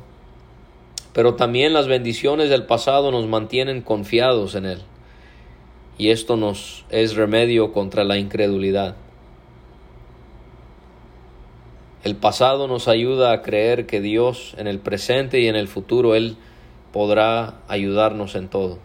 pero 1.12 1.34
también 1.34 1.72
las 1.72 1.86
bendiciones 1.86 2.50
del 2.50 2.66
pasado 2.66 3.12
nos 3.12 3.28
mantienen 3.28 3.80
confiados 3.80 4.56
en 4.56 4.66
Él, 4.66 4.82
y 5.98 6.10
esto 6.10 6.36
nos 6.36 6.84
es 6.90 7.14
remedio 7.14 7.72
contra 7.72 8.02
la 8.02 8.18
incredulidad. 8.18 8.96
El 12.02 12.16
pasado 12.16 12.66
nos 12.66 12.88
ayuda 12.88 13.32
a 13.32 13.40
creer 13.40 13.86
que 13.86 14.00
Dios 14.00 14.54
en 14.58 14.66
el 14.66 14.80
presente 14.80 15.40
y 15.40 15.46
en 15.46 15.56
el 15.56 15.68
futuro 15.68 16.16
Él 16.16 16.36
podrá 16.92 17.62
ayudarnos 17.68 18.34
en 18.34 18.48
todo. 18.48 18.78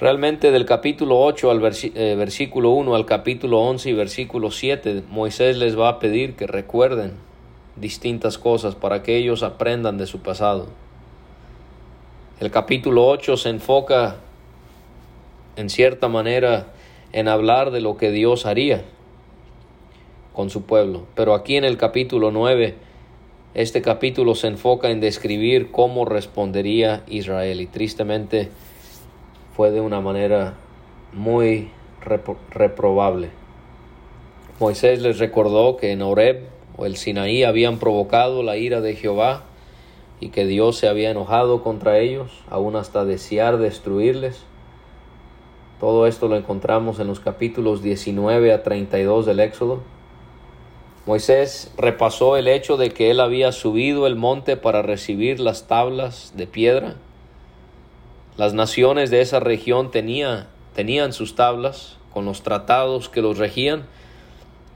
Realmente 0.00 0.52
del 0.52 0.64
capítulo 0.64 1.18
8 1.18 1.50
al 1.50 1.60
eh, 1.60 2.14
versículo 2.16 2.70
1 2.70 2.94
al 2.94 3.04
capítulo 3.04 3.58
11 3.62 3.90
y 3.90 3.92
versículo 3.94 4.52
7, 4.52 5.02
Moisés 5.08 5.56
les 5.56 5.76
va 5.76 5.88
a 5.88 5.98
pedir 5.98 6.36
que 6.36 6.46
recuerden 6.46 7.14
distintas 7.74 8.38
cosas 8.38 8.76
para 8.76 9.02
que 9.02 9.16
ellos 9.16 9.42
aprendan 9.42 9.98
de 9.98 10.06
su 10.06 10.20
pasado. 10.20 10.68
El 12.38 12.52
capítulo 12.52 13.08
8 13.08 13.36
se 13.36 13.48
enfoca 13.48 14.18
en 15.56 15.68
cierta 15.68 16.06
manera 16.06 16.68
en 17.12 17.26
hablar 17.26 17.72
de 17.72 17.80
lo 17.80 17.96
que 17.96 18.12
Dios 18.12 18.46
haría 18.46 18.84
con 20.32 20.48
su 20.48 20.62
pueblo, 20.62 21.06
pero 21.16 21.34
aquí 21.34 21.56
en 21.56 21.64
el 21.64 21.76
capítulo 21.76 22.30
9 22.30 22.76
este 23.54 23.82
capítulo 23.82 24.36
se 24.36 24.46
enfoca 24.46 24.90
en 24.90 25.00
describir 25.00 25.72
cómo 25.72 26.04
respondería 26.04 27.02
Israel 27.08 27.60
y 27.60 27.66
tristemente 27.66 28.50
fue 29.58 29.72
de 29.72 29.80
una 29.80 30.00
manera 30.00 30.54
muy 31.12 31.68
reprobable. 32.52 33.30
Moisés 34.60 35.02
les 35.02 35.18
recordó 35.18 35.76
que 35.76 35.90
en 35.90 36.00
Horeb 36.00 36.44
o 36.76 36.86
el 36.86 36.96
Sinaí 36.96 37.42
habían 37.42 37.80
provocado 37.80 38.44
la 38.44 38.56
ira 38.56 38.80
de 38.80 38.94
Jehová 38.94 39.42
y 40.20 40.28
que 40.28 40.46
Dios 40.46 40.78
se 40.78 40.86
había 40.86 41.10
enojado 41.10 41.64
contra 41.64 41.98
ellos, 41.98 42.44
aún 42.48 42.76
hasta 42.76 43.04
desear 43.04 43.58
destruirles. 43.58 44.44
Todo 45.80 46.06
esto 46.06 46.28
lo 46.28 46.36
encontramos 46.36 47.00
en 47.00 47.08
los 47.08 47.18
capítulos 47.18 47.82
19 47.82 48.52
a 48.52 48.62
32 48.62 49.26
del 49.26 49.40
Éxodo. 49.40 49.80
Moisés 51.04 51.74
repasó 51.76 52.36
el 52.36 52.46
hecho 52.46 52.76
de 52.76 52.90
que 52.90 53.10
él 53.10 53.18
había 53.18 53.50
subido 53.50 54.06
el 54.06 54.14
monte 54.14 54.56
para 54.56 54.82
recibir 54.82 55.40
las 55.40 55.66
tablas 55.66 56.34
de 56.36 56.46
piedra 56.46 56.94
las 58.38 58.54
naciones 58.54 59.10
de 59.10 59.20
esa 59.20 59.40
región 59.40 59.90
tenía, 59.90 60.46
tenían 60.72 61.12
sus 61.12 61.34
tablas 61.34 61.96
con 62.14 62.24
los 62.24 62.42
tratados 62.42 63.08
que 63.08 63.20
los 63.20 63.36
regían, 63.36 63.86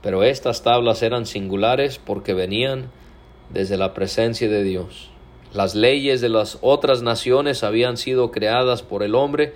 pero 0.03 0.25
estas 0.25 0.65
tablas 0.65 1.01
eran 1.05 1.27
singulares 1.27 2.01
porque 2.05 2.35
venían 2.35 2.91
desde 3.51 3.77
la 3.77 3.95
presencia 3.95 4.49
de 4.49 4.65
Dios. 4.65 5.11
Las 5.53 5.77
leyes 5.77 6.21
de 6.21 6.29
las 6.29 6.59
otras 6.61 7.03
naciones 7.03 7.63
habían 7.63 7.99
sido 7.99 8.33
creadas 8.33 8.83
por 8.83 9.05
el 9.05 9.15
hombre 9.15 9.55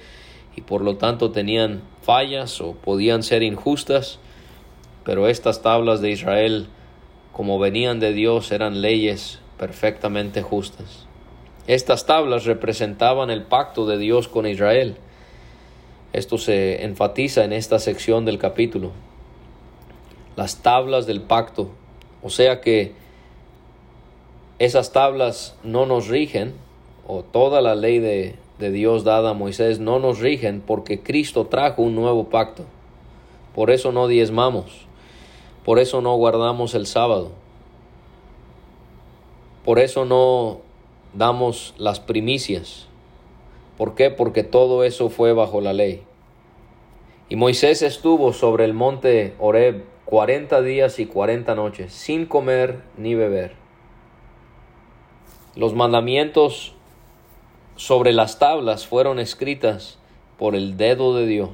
y 0.54 0.60
por 0.60 0.82
lo 0.82 0.98
tanto 0.98 1.32
tenían 1.32 1.82
fallas 2.02 2.60
o 2.60 2.74
podían 2.74 3.24
ser 3.24 3.42
injustas, 3.42 4.20
pero 5.02 5.26
estas 5.26 5.62
tablas 5.62 6.00
de 6.00 6.12
Israel, 6.12 6.68
como 7.32 7.58
venían 7.58 7.98
de 7.98 8.12
Dios, 8.12 8.52
eran 8.52 8.82
leyes 8.82 9.40
perfectamente 9.58 10.42
justas. 10.42 11.05
Estas 11.66 12.06
tablas 12.06 12.44
representaban 12.44 13.30
el 13.30 13.42
pacto 13.42 13.86
de 13.86 13.98
Dios 13.98 14.28
con 14.28 14.46
Israel. 14.46 14.96
Esto 16.12 16.38
se 16.38 16.84
enfatiza 16.84 17.44
en 17.44 17.52
esta 17.52 17.78
sección 17.78 18.24
del 18.24 18.38
capítulo. 18.38 18.92
Las 20.36 20.62
tablas 20.62 21.06
del 21.06 21.20
pacto. 21.20 21.70
O 22.22 22.30
sea 22.30 22.60
que 22.60 22.92
esas 24.58 24.92
tablas 24.92 25.56
no 25.64 25.86
nos 25.86 26.08
rigen, 26.08 26.54
o 27.06 27.22
toda 27.22 27.60
la 27.60 27.74
ley 27.74 27.98
de, 27.98 28.36
de 28.58 28.70
Dios 28.70 29.04
dada 29.04 29.30
a 29.30 29.34
Moisés 29.34 29.80
no 29.80 29.98
nos 29.98 30.20
rigen 30.20 30.60
porque 30.60 31.00
Cristo 31.00 31.46
trajo 31.46 31.82
un 31.82 31.94
nuevo 31.94 32.28
pacto. 32.28 32.64
Por 33.54 33.70
eso 33.70 33.92
no 33.92 34.06
diezmamos. 34.06 34.86
Por 35.64 35.78
eso 35.78 36.00
no 36.00 36.14
guardamos 36.16 36.74
el 36.74 36.86
sábado 36.86 37.32
por 39.66 39.80
eso 39.80 40.04
no 40.04 40.60
damos 41.16 41.74
las 41.78 42.00
primicias. 42.00 42.88
¿Por 43.76 43.94
qué? 43.94 44.10
Porque 44.10 44.44
todo 44.44 44.84
eso 44.84 45.10
fue 45.10 45.32
bajo 45.32 45.60
la 45.60 45.72
ley. 45.72 46.02
Y 47.28 47.36
Moisés 47.36 47.82
estuvo 47.82 48.32
sobre 48.32 48.64
el 48.64 48.74
monte 48.74 49.34
Horeb 49.38 49.84
cuarenta 50.04 50.62
días 50.62 50.98
y 51.00 51.06
cuarenta 51.06 51.54
noches, 51.54 51.92
sin 51.92 52.26
comer 52.26 52.82
ni 52.96 53.14
beber. 53.14 53.54
Los 55.56 55.74
mandamientos 55.74 56.74
sobre 57.76 58.12
las 58.12 58.38
tablas 58.38 58.86
fueron 58.86 59.18
escritas 59.18 59.98
por 60.38 60.54
el 60.54 60.76
dedo 60.76 61.16
de 61.16 61.26
Dios. 61.26 61.50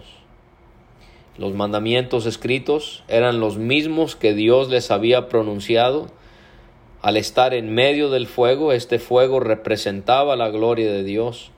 Los 1.38 1.54
mandamientos 1.54 2.26
escritos 2.26 3.04
eran 3.08 3.40
los 3.40 3.56
mismos 3.56 4.16
que 4.16 4.34
Dios 4.34 4.68
les 4.68 4.90
había 4.90 5.28
pronunciado. 5.28 6.08
Al 7.02 7.16
estar 7.16 7.52
en 7.52 7.74
medio 7.74 8.10
del 8.10 8.28
fuego, 8.28 8.72
este 8.72 9.00
fuego 9.00 9.40
representaba 9.40 10.36
la 10.36 10.50
gloria 10.50 10.92
de 10.92 11.02
Dios. 11.02 11.50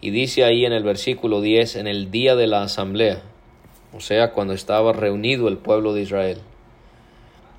Y 0.00 0.08
dice 0.08 0.42
ahí 0.42 0.64
en 0.64 0.72
el 0.72 0.82
versículo 0.82 1.42
10, 1.42 1.76
en 1.76 1.86
el 1.86 2.10
día 2.10 2.34
de 2.34 2.46
la 2.46 2.62
asamblea, 2.62 3.20
o 3.92 4.00
sea, 4.00 4.32
cuando 4.32 4.54
estaba 4.54 4.94
reunido 4.94 5.48
el 5.48 5.58
pueblo 5.58 5.92
de 5.92 6.00
Israel. 6.00 6.38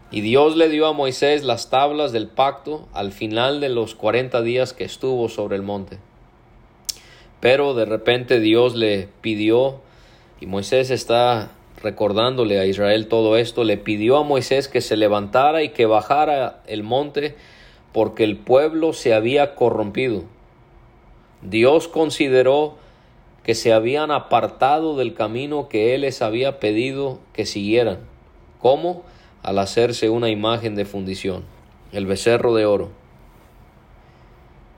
Y 0.10 0.22
Dios 0.22 0.58
le 0.58 0.68
dio 0.68 0.88
a 0.88 0.94
Moisés 0.94 1.44
las 1.44 1.70
tablas 1.70 2.12
del 2.12 2.28
pacto 2.28 2.88
al 2.92 3.12
final 3.12 3.62
de 3.62 3.70
los 3.70 3.94
cuarenta 3.94 4.42
días 4.42 4.74
que 4.74 4.84
estuvo 4.84 5.30
sobre 5.30 5.56
el 5.58 5.62
monte. 5.62 6.00
Pero 7.40 7.76
de 7.76 7.86
repente 7.86 8.40
Dios 8.40 8.76
le 8.76 9.10
pidió, 9.22 9.80
y 10.40 10.48
Moisés 10.48 10.90
está 10.90 11.52
recordándole 11.82 12.60
a 12.60 12.66
Israel 12.66 13.08
todo 13.08 13.38
esto, 13.38 13.64
le 13.64 13.78
pidió 13.78 14.18
a 14.18 14.24
Moisés 14.24 14.68
que 14.68 14.82
se 14.82 14.98
levantara 14.98 15.64
y 15.64 15.70
que 15.70 15.86
bajara 15.86 16.62
el 16.68 16.84
monte 16.84 17.36
porque 17.92 18.24
el 18.24 18.38
pueblo 18.38 18.94
se 18.94 19.14
había 19.14 19.56
corrompido. 19.56 20.24
Dios 21.42 21.88
consideró 21.88 22.76
que 23.44 23.56
se 23.56 23.74
habían 23.74 24.12
apartado 24.12 24.96
del 24.96 25.14
camino 25.14 25.68
que 25.68 25.96
Él 25.96 26.02
les 26.02 26.22
había 26.22 26.60
pedido 26.60 27.20
que 27.34 27.46
siguieran. 27.46 28.00
¿Cómo? 28.60 29.04
Al 29.42 29.58
hacerse 29.58 30.10
una 30.10 30.30
imagen 30.30 30.76
de 30.76 30.86
fundición, 30.86 31.44
el 31.92 32.06
becerro 32.06 32.54
de 32.54 32.66
oro. 32.66 32.92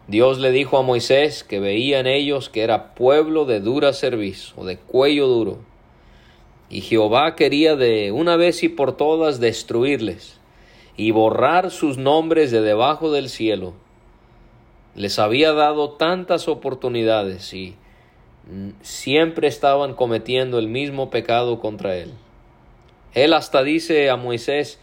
Dios 0.07 0.39
le 0.39 0.51
dijo 0.51 0.77
a 0.77 0.81
Moisés 0.81 1.43
que 1.43 1.59
veía 1.59 1.99
en 1.99 2.07
ellos 2.07 2.49
que 2.49 2.61
era 2.61 2.93
pueblo 2.93 3.45
de 3.45 3.59
dura 3.59 3.93
cerviz 3.93 4.53
o 4.55 4.65
de 4.65 4.77
cuello 4.77 5.27
duro. 5.27 5.59
Y 6.73 6.81
Jehová 6.81 7.36
quería 7.36 7.75
de 7.75 8.12
una 8.12 8.36
vez 8.36 8.63
y 8.63 8.67
por 8.67 8.97
todas 8.97 9.39
destruirles 9.39 10.39
y 10.97 11.12
borrar 11.12 11.69
sus 11.69 11.99
nombres 11.99 12.49
de 12.49 12.62
debajo 12.62 13.12
del 13.12 13.29
cielo. 13.29 13.75
Les 14.95 15.19
había 15.19 15.53
dado 15.53 15.91
tantas 15.91 16.47
oportunidades 16.47 17.53
y 17.53 17.75
siempre 18.81 19.47
estaban 19.47 19.93
cometiendo 19.93 20.57
el 20.57 20.67
mismo 20.67 21.12
pecado 21.12 21.59
contra 21.59 21.95
él. 21.95 22.12
Él 23.13 23.33
hasta 23.33 23.62
dice 23.62 24.09
a 24.09 24.15
Moisés, 24.15 24.79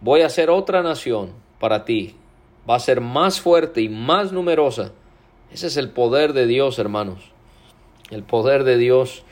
voy 0.00 0.22
a 0.22 0.26
hacer 0.28 0.48
otra 0.48 0.82
nación 0.82 1.34
para 1.60 1.84
ti, 1.84 2.14
va 2.68 2.76
a 2.76 2.80
ser 2.80 3.02
más 3.02 3.38
fuerte 3.38 3.82
y 3.82 3.90
más 3.90 4.32
numerosa. 4.32 4.92
Ese 5.52 5.66
es 5.66 5.76
el 5.76 5.90
poder 5.90 6.32
de 6.32 6.46
Dios, 6.46 6.78
hermanos. 6.78 7.20
El 8.10 8.22
poder 8.22 8.64
de 8.64 8.78
Dios 8.78 9.24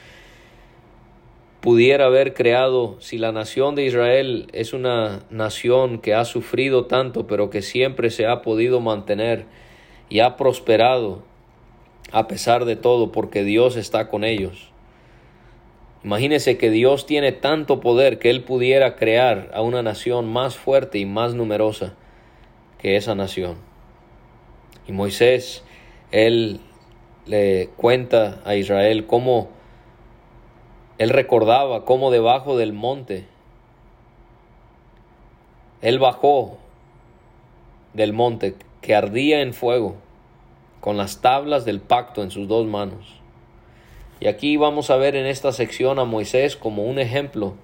pudiera 1.62 2.07
haber 2.07 2.35
creado, 2.35 2.96
si 2.98 3.18
la 3.18 3.31
nación 3.31 3.77
de 3.77 3.87
Israel 3.87 4.48
es 4.53 4.72
una 4.72 5.20
nación 5.31 6.01
que 6.01 6.12
ha 6.12 6.25
sufrido 6.25 6.87
tanto, 6.87 7.29
pero 7.29 7.51
que 7.51 7.62
siempre 7.62 8.11
se 8.11 8.27
ha 8.27 8.42
podido 8.42 8.81
mantener 8.81 9.46
y 10.09 10.18
ha 10.18 10.37
prosperado 10.37 11.22
a 12.11 12.27
pesar 12.27 12.64
de 12.64 12.75
todo, 12.77 13.12
porque 13.12 13.44
Dios 13.44 13.77
está 13.77 14.09
con 14.09 14.25
ellos. 14.25 14.70
Imagínese 16.05 16.59
que 16.59 16.68
Dios 16.68 17.07
tiene 17.07 17.31
tanto 17.31 17.79
poder 17.79 18.18
que 18.18 18.29
Él 18.29 18.42
pudiera 18.42 18.96
crear 18.96 19.51
a 19.55 19.62
una 19.62 19.83
nación 19.83 20.31
más 20.31 20.57
fuerte 20.57 20.98
y 20.98 21.07
más 21.07 21.33
numerosa 21.35 21.94
que 22.79 22.96
esa 22.96 23.14
nación. 23.14 23.57
Y 24.88 24.92
Moisés, 24.92 25.62
él 26.11 26.59
le 27.25 27.70
cuenta 27.77 28.42
a 28.44 28.57
Israel 28.57 29.07
cómo 29.07 29.62
él 30.98 31.11
recordaba 31.11 31.85
cómo 31.85 32.11
debajo 32.11 32.57
del 32.57 32.72
monte 32.72 33.26
él 35.83 35.98
bajó 35.98 36.59
del 37.92 38.12
monte 38.12 38.55
que 38.81 38.94
ardía 38.94 39.42
en 39.42 39.52
fuego 39.52 39.96
con 40.81 40.96
las 40.96 41.20
tablas 41.20 41.64
del 41.64 41.81
pacto 41.81 42.22
en 42.22 42.31
sus 42.31 42.46
dos 42.46 42.66
manos. 42.66 43.20
Y 44.20 44.28
aquí 44.28 44.57
vamos 44.57 44.90
a 44.90 44.96
ver 44.96 45.16
en 45.16 45.26
esta 45.26 45.50
sección 45.50 45.98
a 45.98 46.05
Moisés 46.05 46.57
como 46.57 46.85
un 46.85 47.00
ejemplo 47.00 47.55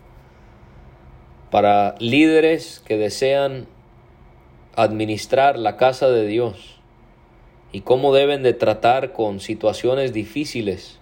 para 1.52 1.94
líderes 2.00 2.82
que 2.84 2.96
desean 2.96 3.68
administrar 4.74 5.56
la 5.56 5.76
casa 5.76 6.08
de 6.08 6.26
Dios 6.26 6.80
y 7.70 7.82
cómo 7.82 8.12
deben 8.12 8.42
de 8.42 8.52
tratar 8.52 9.12
con 9.12 9.38
situaciones 9.38 10.12
difíciles, 10.12 10.98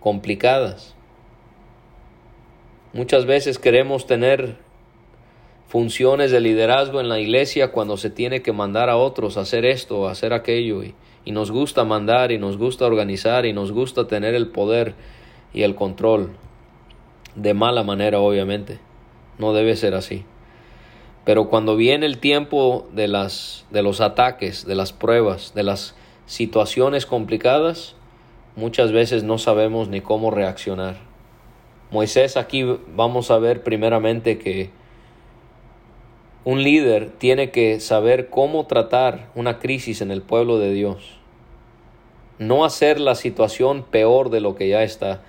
complicadas. 0.00 0.97
Muchas 2.92 3.26
veces 3.26 3.58
queremos 3.58 4.06
tener 4.06 4.56
funciones 5.68 6.30
de 6.30 6.40
liderazgo 6.40 7.00
en 7.00 7.08
la 7.08 7.20
iglesia 7.20 7.70
cuando 7.70 7.96
se 7.98 8.08
tiene 8.08 8.40
que 8.40 8.52
mandar 8.52 8.88
a 8.88 8.96
otros 8.96 9.36
a 9.36 9.42
hacer 9.42 9.66
esto 9.66 10.00
o 10.00 10.08
hacer 10.08 10.32
aquello 10.32 10.82
y, 10.82 10.94
y 11.26 11.32
nos 11.32 11.50
gusta 11.50 11.84
mandar 11.84 12.32
y 12.32 12.38
nos 12.38 12.56
gusta 12.56 12.86
organizar 12.86 13.44
y 13.44 13.52
nos 13.52 13.72
gusta 13.72 14.06
tener 14.06 14.34
el 14.34 14.48
poder 14.48 14.94
y 15.52 15.62
el 15.62 15.74
control. 15.74 16.30
De 17.34 17.52
mala 17.52 17.82
manera 17.82 18.20
obviamente. 18.20 18.78
No 19.38 19.52
debe 19.52 19.76
ser 19.76 19.94
así. 19.94 20.24
Pero 21.26 21.50
cuando 21.50 21.76
viene 21.76 22.06
el 22.06 22.16
tiempo 22.18 22.88
de, 22.92 23.06
las, 23.06 23.66
de 23.70 23.82
los 23.82 24.00
ataques, 24.00 24.64
de 24.64 24.74
las 24.74 24.94
pruebas, 24.94 25.52
de 25.54 25.62
las 25.62 25.94
situaciones 26.24 27.04
complicadas, 27.04 27.94
muchas 28.56 28.92
veces 28.92 29.24
no 29.24 29.36
sabemos 29.36 29.88
ni 29.88 30.00
cómo 30.00 30.30
reaccionar. 30.30 31.07
Moisés 31.90 32.36
aquí 32.36 32.64
vamos 32.94 33.30
a 33.30 33.38
ver 33.38 33.62
primeramente 33.62 34.38
que 34.38 34.70
un 36.44 36.62
líder 36.62 37.10
tiene 37.10 37.50
que 37.50 37.80
saber 37.80 38.28
cómo 38.28 38.66
tratar 38.66 39.30
una 39.34 39.58
crisis 39.58 40.00
en 40.00 40.10
el 40.10 40.22
pueblo 40.22 40.58
de 40.58 40.72
Dios. 40.72 41.18
No 42.38 42.64
hacer 42.64 43.00
la 43.00 43.14
situación 43.14 43.82
peor 43.82 44.30
de 44.30 44.40
lo 44.40 44.54
que 44.54 44.68
ya 44.68 44.82
está. 44.82 45.22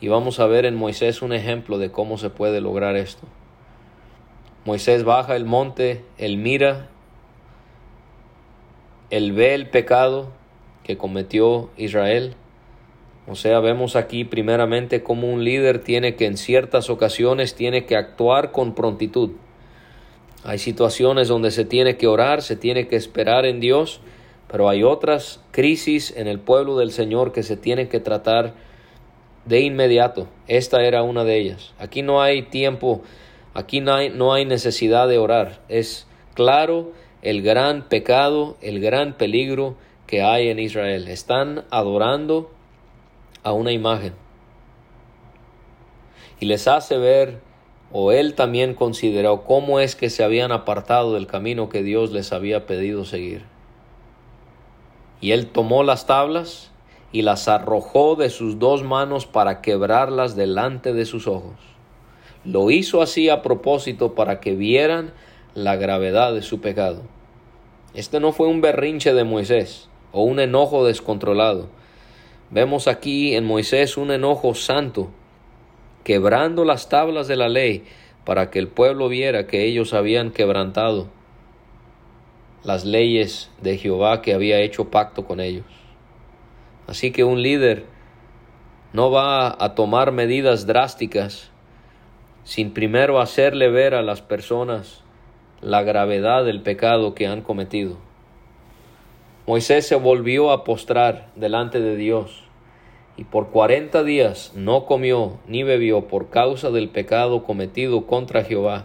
Y 0.00 0.08
vamos 0.08 0.40
a 0.40 0.46
ver 0.46 0.64
en 0.64 0.76
Moisés 0.76 1.22
un 1.22 1.32
ejemplo 1.32 1.78
de 1.78 1.90
cómo 1.90 2.18
se 2.18 2.30
puede 2.30 2.60
lograr 2.60 2.96
esto. 2.96 3.26
Moisés 4.64 5.04
baja 5.04 5.36
el 5.36 5.44
monte, 5.44 6.04
él 6.18 6.36
mira, 6.36 6.88
él 9.10 9.32
ve 9.32 9.54
el 9.54 9.68
pecado 9.68 10.30
que 10.84 10.98
cometió 10.98 11.70
Israel. 11.76 12.34
O 13.28 13.34
sea, 13.34 13.60
vemos 13.60 13.96
aquí 13.96 14.24
primeramente 14.24 15.02
cómo 15.02 15.28
un 15.28 15.44
líder 15.44 15.80
tiene 15.80 16.16
que 16.16 16.26
en 16.26 16.36
ciertas 16.36 16.88
ocasiones 16.90 17.54
tiene 17.54 17.84
que 17.84 17.96
actuar 17.96 18.52
con 18.52 18.74
prontitud. 18.74 19.32
Hay 20.44 20.58
situaciones 20.58 21.28
donde 21.28 21.50
se 21.50 21.64
tiene 21.64 21.96
que 21.96 22.06
orar, 22.06 22.42
se 22.42 22.56
tiene 22.56 22.88
que 22.88 22.96
esperar 22.96 23.44
en 23.44 23.60
Dios, 23.60 24.00
pero 24.50 24.68
hay 24.68 24.82
otras 24.82 25.42
crisis 25.50 26.14
en 26.16 26.26
el 26.26 26.40
pueblo 26.40 26.78
del 26.78 26.90
Señor 26.90 27.32
que 27.32 27.42
se 27.42 27.56
tienen 27.56 27.88
que 27.88 28.00
tratar 28.00 28.54
de 29.44 29.60
inmediato. 29.60 30.28
Esta 30.46 30.82
era 30.82 31.02
una 31.02 31.24
de 31.24 31.38
ellas. 31.38 31.74
Aquí 31.78 32.02
no 32.02 32.22
hay 32.22 32.42
tiempo 32.42 33.02
Aquí 33.58 33.80
no 33.80 33.92
hay, 33.92 34.10
no 34.10 34.32
hay 34.32 34.44
necesidad 34.44 35.08
de 35.08 35.18
orar. 35.18 35.58
Es 35.68 36.06
claro 36.34 36.92
el 37.22 37.42
gran 37.42 37.88
pecado, 37.88 38.56
el 38.60 38.78
gran 38.78 39.14
peligro 39.14 39.76
que 40.06 40.22
hay 40.22 40.48
en 40.48 40.60
Israel. 40.60 41.08
Están 41.08 41.64
adorando 41.70 42.52
a 43.42 43.52
una 43.52 43.72
imagen. 43.72 44.14
Y 46.40 46.46
les 46.46 46.68
hace 46.68 46.98
ver, 46.98 47.40
o 47.92 48.12
él 48.12 48.34
también 48.34 48.74
consideró 48.74 49.44
cómo 49.44 49.80
es 49.80 49.96
que 49.96 50.10
se 50.10 50.22
habían 50.22 50.52
apartado 50.52 51.14
del 51.14 51.26
camino 51.26 51.68
que 51.68 51.82
Dios 51.82 52.12
les 52.12 52.32
había 52.32 52.66
pedido 52.66 53.04
seguir. 53.04 53.44
Y 55.20 55.32
él 55.32 55.46
tomó 55.46 55.82
las 55.82 56.06
tablas 56.06 56.70
y 57.10 57.22
las 57.22 57.48
arrojó 57.48 58.14
de 58.16 58.30
sus 58.30 58.58
dos 58.58 58.84
manos 58.84 59.26
para 59.26 59.60
quebrarlas 59.60 60.36
delante 60.36 60.92
de 60.92 61.06
sus 61.06 61.26
ojos. 61.26 61.56
Lo 62.44 62.70
hizo 62.70 63.02
así 63.02 63.28
a 63.28 63.42
propósito 63.42 64.14
para 64.14 64.40
que 64.40 64.54
vieran 64.54 65.12
la 65.54 65.76
gravedad 65.76 66.34
de 66.34 66.42
su 66.42 66.60
pecado. 66.60 67.02
Este 67.94 68.20
no 68.20 68.32
fue 68.32 68.46
un 68.46 68.60
berrinche 68.60 69.12
de 69.12 69.24
Moisés 69.24 69.88
o 70.12 70.22
un 70.22 70.38
enojo 70.38 70.86
descontrolado. 70.86 71.68
Vemos 72.50 72.88
aquí 72.88 73.34
en 73.34 73.44
Moisés 73.44 73.96
un 73.96 74.10
enojo 74.10 74.54
santo, 74.54 75.10
quebrando 76.02 76.64
las 76.64 76.88
tablas 76.88 77.28
de 77.28 77.36
la 77.36 77.48
ley 77.48 77.84
para 78.24 78.50
que 78.50 78.58
el 78.58 78.68
pueblo 78.68 79.08
viera 79.08 79.46
que 79.46 79.64
ellos 79.64 79.92
habían 79.92 80.30
quebrantado 80.30 81.08
las 82.64 82.84
leyes 82.84 83.50
de 83.60 83.76
Jehová 83.76 84.22
que 84.22 84.34
había 84.34 84.60
hecho 84.60 84.90
pacto 84.90 85.24
con 85.24 85.40
ellos. 85.40 85.66
Así 86.86 87.10
que 87.10 87.24
un 87.24 87.42
líder 87.42 87.84
no 88.94 89.10
va 89.10 89.54
a 89.62 89.74
tomar 89.74 90.12
medidas 90.12 90.66
drásticas 90.66 91.50
sin 92.44 92.72
primero 92.72 93.20
hacerle 93.20 93.70
ver 93.70 93.94
a 93.94 94.00
las 94.00 94.22
personas 94.22 95.04
la 95.60 95.82
gravedad 95.82 96.46
del 96.46 96.62
pecado 96.62 97.14
que 97.14 97.26
han 97.26 97.42
cometido. 97.42 98.07
Moisés 99.48 99.86
se 99.86 99.94
volvió 99.94 100.50
a 100.50 100.62
postrar 100.62 101.30
delante 101.34 101.80
de 101.80 101.96
Dios 101.96 102.42
y 103.16 103.24
por 103.24 103.48
cuarenta 103.48 104.04
días 104.04 104.52
no 104.54 104.84
comió 104.84 105.38
ni 105.46 105.62
bebió 105.62 106.06
por 106.06 106.28
causa 106.28 106.70
del 106.70 106.90
pecado 106.90 107.44
cometido 107.44 108.06
contra 108.06 108.44
Jehová, 108.44 108.84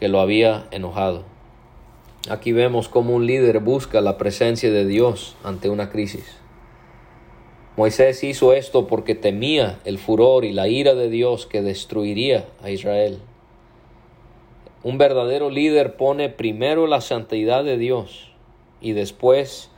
que 0.00 0.08
lo 0.08 0.20
había 0.20 0.66
enojado. 0.70 1.24
Aquí 2.30 2.52
vemos 2.52 2.88
cómo 2.88 3.14
un 3.14 3.26
líder 3.26 3.60
busca 3.60 4.00
la 4.00 4.16
presencia 4.16 4.70
de 4.70 4.86
Dios 4.86 5.36
ante 5.44 5.68
una 5.68 5.90
crisis. 5.90 6.38
Moisés 7.76 8.24
hizo 8.24 8.54
esto 8.54 8.86
porque 8.86 9.14
temía 9.14 9.80
el 9.84 9.98
furor 9.98 10.46
y 10.46 10.54
la 10.54 10.66
ira 10.68 10.94
de 10.94 11.10
Dios 11.10 11.44
que 11.44 11.60
destruiría 11.60 12.46
a 12.62 12.70
Israel. 12.70 13.18
Un 14.82 14.96
verdadero 14.96 15.50
líder 15.50 15.96
pone 15.96 16.30
primero 16.30 16.86
la 16.86 17.02
santidad 17.02 17.64
de 17.64 17.76
Dios 17.76 18.30
y 18.80 18.92
después 18.92 19.70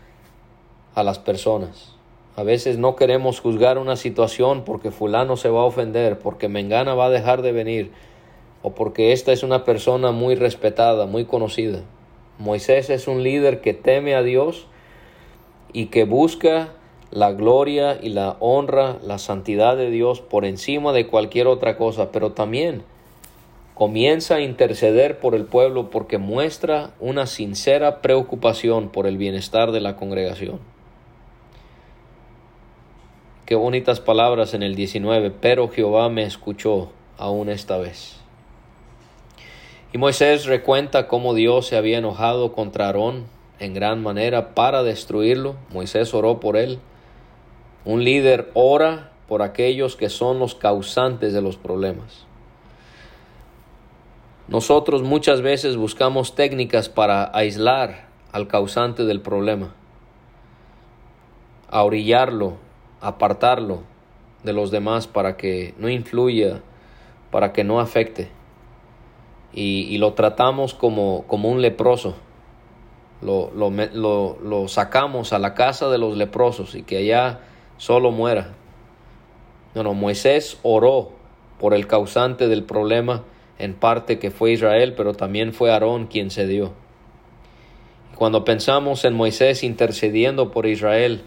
a 0.95 1.03
las 1.03 1.19
personas. 1.19 1.95
A 2.37 2.43
veces 2.43 2.79
no 2.79 2.95
queremos 2.95 3.41
juzgar 3.41 3.79
una 3.79 3.97
situación 3.97 4.63
porque 4.65 4.91
fulano 4.91 5.37
se 5.37 5.49
va 5.49 5.61
a 5.61 5.65
ofender, 5.65 6.19
porque 6.19 6.49
Mengana 6.49 6.95
va 6.95 7.07
a 7.07 7.11
dejar 7.11 7.43
de 7.43 7.53
venir, 7.53 7.91
o 8.63 8.75
porque 8.75 9.13
esta 9.13 9.33
es 9.33 9.43
una 9.43 9.65
persona 9.65 10.13
muy 10.13 10.35
respetada, 10.35 11.07
muy 11.07 11.25
conocida. 11.25 11.83
Moisés 12.39 12.91
es 12.91 13.09
un 13.09 13.25
líder 13.25 13.61
que 13.61 13.75
teme 13.75 14.15
a 14.15 14.23
Dios 14.23 14.67
y 15.73 15.87
que 15.87 16.05
busca 16.05 16.69
la 17.11 17.33
gloria 17.33 17.99
y 18.01 18.11
la 18.11 18.37
honra, 18.39 18.99
la 19.03 19.19
santidad 19.19 19.77
de 19.77 19.91
Dios 19.91 20.21
por 20.21 20.45
encima 20.45 20.93
de 20.93 21.07
cualquier 21.07 21.47
otra 21.47 21.77
cosa, 21.77 22.13
pero 22.13 22.33
también 22.33 22.85
comienza 23.79 24.35
a 24.35 24.41
interceder 24.41 25.21
por 25.21 25.37
el 25.37 25.45
pueblo 25.45 25.89
porque 25.89 26.19
muestra 26.19 26.91
una 26.99 27.27
sincera 27.27 28.03
preocupación 28.03 28.89
por 28.89 29.07
el 29.07 29.17
bienestar 29.17 29.71
de 29.71 29.81
la 29.81 29.95
congregación. 29.95 30.59
Qué 33.47 33.55
bonitas 33.55 34.01
palabras 34.01 34.53
en 34.53 34.65
el 34.65 34.75
19, 34.75 35.31
pero 35.31 35.69
Jehová 35.69 36.09
me 36.09 36.25
escuchó 36.25 36.91
aún 37.19 37.49
esta 37.49 37.79
vez. 37.79 38.17
Y 39.93 39.99
Moisés 39.99 40.47
recuenta 40.47 41.07
cómo 41.07 41.33
Dios 41.33 41.69
se 41.69 41.77
había 41.77 41.99
enojado 41.99 42.53
contra 42.55 42.87
Aarón 42.87 43.27
en 43.61 43.75
gran 43.75 44.03
manera 44.03 44.57
para 44.57 44.83
destruirlo. 44.83 45.55
Moisés 45.73 46.13
oró 46.15 46.41
por 46.41 46.57
él. 46.57 46.81
Un 47.85 48.03
líder 48.03 48.51
ora 48.55 49.13
por 49.29 49.41
aquellos 49.41 49.95
que 49.95 50.09
son 50.09 50.41
los 50.41 50.57
causantes 50.57 51.33
de 51.33 51.43
los 51.43 51.57
problemas. 51.57 52.28
Nosotros 54.49 55.03
muchas 55.03 55.43
veces 55.43 55.77
buscamos 55.77 56.35
técnicas 56.35 56.89
para 56.89 57.31
aislar 57.37 58.09
al 58.33 58.49
causante 58.49 59.05
del 59.05 59.21
problema, 59.21 59.75
a 61.71 61.85
orillarlo 61.85 62.57
apartarlo 63.01 63.83
de 64.43 64.53
los 64.53 64.71
demás 64.71 65.07
para 65.07 65.37
que 65.37 65.75
no 65.79 65.89
influya, 65.89 66.61
para 67.31 67.53
que 67.53 67.65
no 67.65 67.81
afecte. 67.81 68.31
Y, 69.53 69.99
lo 69.99 70.13
tratamos 70.13 70.75
como, 70.75 71.25
como 71.27 71.49
un 71.49 71.63
leproso. 71.63 72.15
Lo, 73.23 73.51
lo, 73.51 74.39
lo, 74.41 74.69
sacamos 74.69 75.33
a 75.33 75.41
la 75.41 75.55
casa 75.55 75.89
de 75.89 75.99
los 75.99 76.17
leprosos 76.17 76.77
y 76.77 76.83
que 76.83 76.99
allá 76.99 77.41
solo 77.77 78.13
muera. 78.13 78.53
No, 79.75 79.83
no, 79.83 79.95
Moisés 79.95 80.59
oró 80.63 81.11
por 81.59 81.75
el 81.75 81.89
causante 81.89 82.47
del 82.47 82.63
problema, 82.63 83.25
en 83.59 83.75
parte 83.75 84.19
que 84.19 84.31
fue 84.31 84.53
Israel, 84.53 84.95
pero 84.97 85.15
también 85.15 85.53
fue 85.53 85.73
Aarón 85.73 86.07
quien 86.07 86.31
se 86.31 86.47
dio. 86.47 86.73
Cuando 88.15 88.45
pensamos 88.45 89.05
en 89.05 89.15
Moisés 89.15 89.63
intercediendo 89.63 90.51
por 90.51 90.67
Israel, 90.67 91.23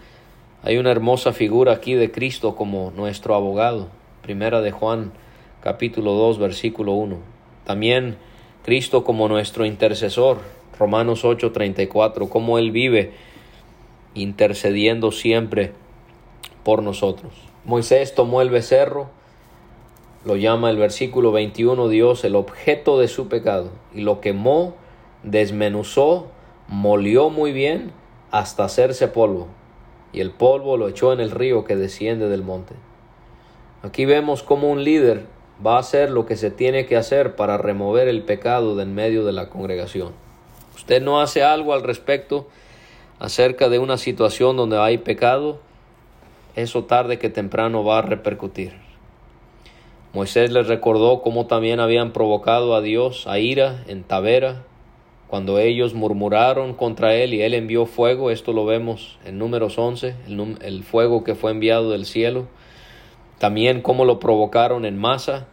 hay 0.62 0.76
una 0.76 0.90
hermosa 0.90 1.32
figura 1.32 1.72
aquí 1.72 1.94
de 1.94 2.10
Cristo 2.10 2.54
como 2.54 2.92
nuestro 2.94 3.34
abogado. 3.34 3.88
Primera 4.22 4.60
de 4.60 4.70
Juan 4.70 5.12
capítulo 5.62 6.12
2 6.12 6.38
versículo 6.38 6.92
1. 6.92 7.16
También 7.64 8.16
Cristo 8.64 9.04
como 9.04 9.28
nuestro 9.28 9.64
intercesor. 9.66 10.38
Romanos 10.78 11.24
8:34, 11.24 12.28
cómo 12.28 12.58
Él 12.58 12.70
vive 12.70 13.12
intercediendo 14.14 15.12
siempre 15.12 15.72
por 16.64 16.82
nosotros. 16.82 17.32
Moisés 17.64 18.14
tomó 18.14 18.42
el 18.42 18.50
becerro, 18.50 19.10
lo 20.24 20.36
llama 20.36 20.70
el 20.70 20.76
versículo 20.76 21.32
21 21.32 21.88
Dios 21.88 22.24
el 22.24 22.36
objeto 22.36 22.98
de 22.98 23.08
su 23.08 23.28
pecado, 23.28 23.70
y 23.94 24.02
lo 24.02 24.20
quemó, 24.20 24.74
desmenuzó, 25.22 26.28
molió 26.68 27.30
muy 27.30 27.52
bien 27.52 27.92
hasta 28.30 28.64
hacerse 28.64 29.08
polvo 29.08 29.48
y 30.12 30.20
el 30.20 30.30
polvo 30.30 30.76
lo 30.76 30.88
echó 30.88 31.12
en 31.12 31.20
el 31.20 31.30
río 31.30 31.64
que 31.64 31.76
desciende 31.76 32.28
del 32.28 32.42
monte. 32.42 32.74
Aquí 33.82 34.04
vemos 34.04 34.42
cómo 34.42 34.70
un 34.70 34.84
líder 34.84 35.24
va 35.64 35.76
a 35.76 35.80
hacer 35.80 36.10
lo 36.10 36.26
que 36.26 36.36
se 36.36 36.50
tiene 36.50 36.86
que 36.86 36.96
hacer 36.96 37.34
para 37.34 37.56
remover 37.56 38.08
el 38.08 38.22
pecado 38.22 38.76
de 38.76 38.82
en 38.82 38.94
medio 38.94 39.24
de 39.24 39.32
la 39.32 39.48
congregación. 39.48 40.12
Usted 40.76 41.02
no 41.02 41.20
hace 41.20 41.42
algo 41.42 41.72
al 41.72 41.82
respecto 41.82 42.48
acerca 43.18 43.68
de 43.68 43.78
una 43.78 43.98
situación 43.98 44.56
donde 44.56 44.78
hay 44.78 44.98
pecado, 44.98 45.60
eso 46.54 46.84
tarde 46.84 47.18
que 47.18 47.30
temprano 47.30 47.84
va 47.84 47.98
a 47.98 48.02
repercutir. 48.02 48.74
Moisés 50.14 50.50
les 50.50 50.66
recordó 50.66 51.22
cómo 51.22 51.46
también 51.46 51.80
habían 51.80 52.12
provocado 52.12 52.74
a 52.74 52.82
Dios 52.82 53.26
a 53.26 53.38
ira 53.38 53.82
en 53.88 54.04
Tavera, 54.04 54.64
cuando 55.32 55.58
ellos 55.58 55.94
murmuraron 55.94 56.74
contra 56.74 57.14
él 57.14 57.32
y 57.32 57.40
él 57.40 57.54
envió 57.54 57.86
fuego, 57.86 58.30
esto 58.30 58.52
lo 58.52 58.66
vemos 58.66 59.18
en 59.24 59.38
números 59.38 59.78
11, 59.78 60.14
el, 60.60 60.82
fuego 60.82 61.24
que 61.24 61.34
fue 61.34 61.52
enviado 61.52 61.90
del 61.90 62.04
cielo. 62.04 62.48
También 63.38 63.80
cómo 63.80 64.04
lo 64.04 64.20
provocaron 64.20 64.84
en 64.84 64.98
masa. 64.98 65.46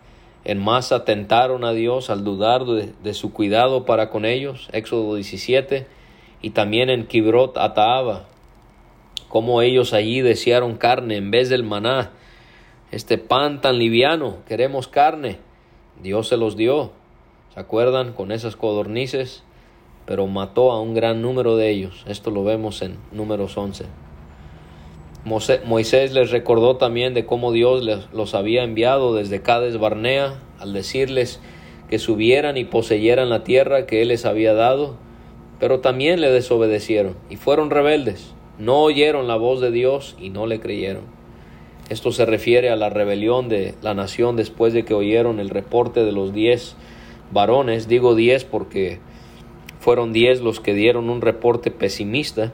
En 0.43 0.61
masa 0.61 1.05
tentaron 1.05 1.63
a 1.63 1.71
Dios 1.71 2.09
al 2.09 2.25
dudar 2.25 2.65
de, 2.65 3.13
su 3.13 3.31
cuidado 3.31 3.85
para 3.85 4.09
con 4.09 4.25
ellos, 4.25 4.67
Éxodo 4.73 5.15
17. 5.15 5.87
Y 6.41 6.49
también 6.49 6.89
en 6.89 7.07
Kibrot 7.07 7.57
Ataaba, 7.57 8.25
cómo 9.29 9.61
ellos 9.61 9.93
allí 9.93 10.19
desearon 10.19 10.75
carne 10.75 11.15
en 11.15 11.31
vez 11.31 11.47
del 11.47 11.63
maná. 11.63 12.11
Este 12.91 13.17
pan 13.17 13.61
tan 13.61 13.77
liviano, 13.77 14.37
queremos 14.47 14.87
carne. 14.87 15.37
Dios 16.01 16.27
se 16.27 16.37
los 16.37 16.55
dio. 16.55 16.91
¿Se 17.53 17.59
acuerdan 17.59 18.13
con 18.13 18.31
esas 18.31 18.55
codornices? 18.55 19.43
pero 20.09 20.25
mató 20.25 20.71
a 20.71 20.81
un 20.81 20.95
gran 20.95 21.21
número 21.21 21.55
de 21.55 21.69
ellos. 21.69 22.03
Esto 22.07 22.31
lo 22.31 22.43
vemos 22.43 22.81
en 22.81 22.97
números 23.11 23.55
11. 23.55 23.85
Moisés 25.65 26.13
les 26.13 26.31
recordó 26.31 26.77
también 26.77 27.13
de 27.13 27.27
cómo 27.27 27.51
Dios 27.51 27.85
los 28.11 28.33
había 28.33 28.63
enviado 28.63 29.13
desde 29.13 29.43
Cades 29.43 29.77
Barnea 29.77 30.39
al 30.57 30.73
decirles 30.73 31.39
que 31.91 31.99
subieran 31.99 32.57
y 32.57 32.65
poseyeran 32.65 33.29
la 33.29 33.43
tierra 33.43 33.85
que 33.85 34.01
él 34.01 34.07
les 34.07 34.25
había 34.25 34.55
dado, 34.55 34.95
pero 35.59 35.79
también 35.79 36.21
le 36.21 36.31
desobedecieron 36.31 37.15
y 37.29 37.35
fueron 37.35 37.69
rebeldes, 37.69 38.33
no 38.57 38.79
oyeron 38.81 39.27
la 39.27 39.35
voz 39.35 39.61
de 39.61 39.69
Dios 39.69 40.15
y 40.19 40.31
no 40.31 40.47
le 40.47 40.59
creyeron. 40.59 41.18
Esto 41.89 42.11
se 42.11 42.25
refiere 42.27 42.69
a 42.69 42.75
la 42.75 42.89
rebelión 42.89 43.49
de 43.49 43.73
la 43.81 43.95
nación 43.95 44.35
después 44.35 44.73
de 44.73 44.85
que 44.85 44.93
oyeron 44.93 45.39
el 45.39 45.49
reporte 45.49 46.03
de 46.03 46.11
los 46.11 46.33
diez 46.33 46.75
varones, 47.31 47.87
digo 47.87 48.13
diez 48.13 48.45
porque 48.45 48.99
fueron 49.79 50.13
diez 50.13 50.39
los 50.41 50.59
que 50.59 50.75
dieron 50.75 51.09
un 51.09 51.21
reporte 51.21 51.71
pesimista, 51.71 52.51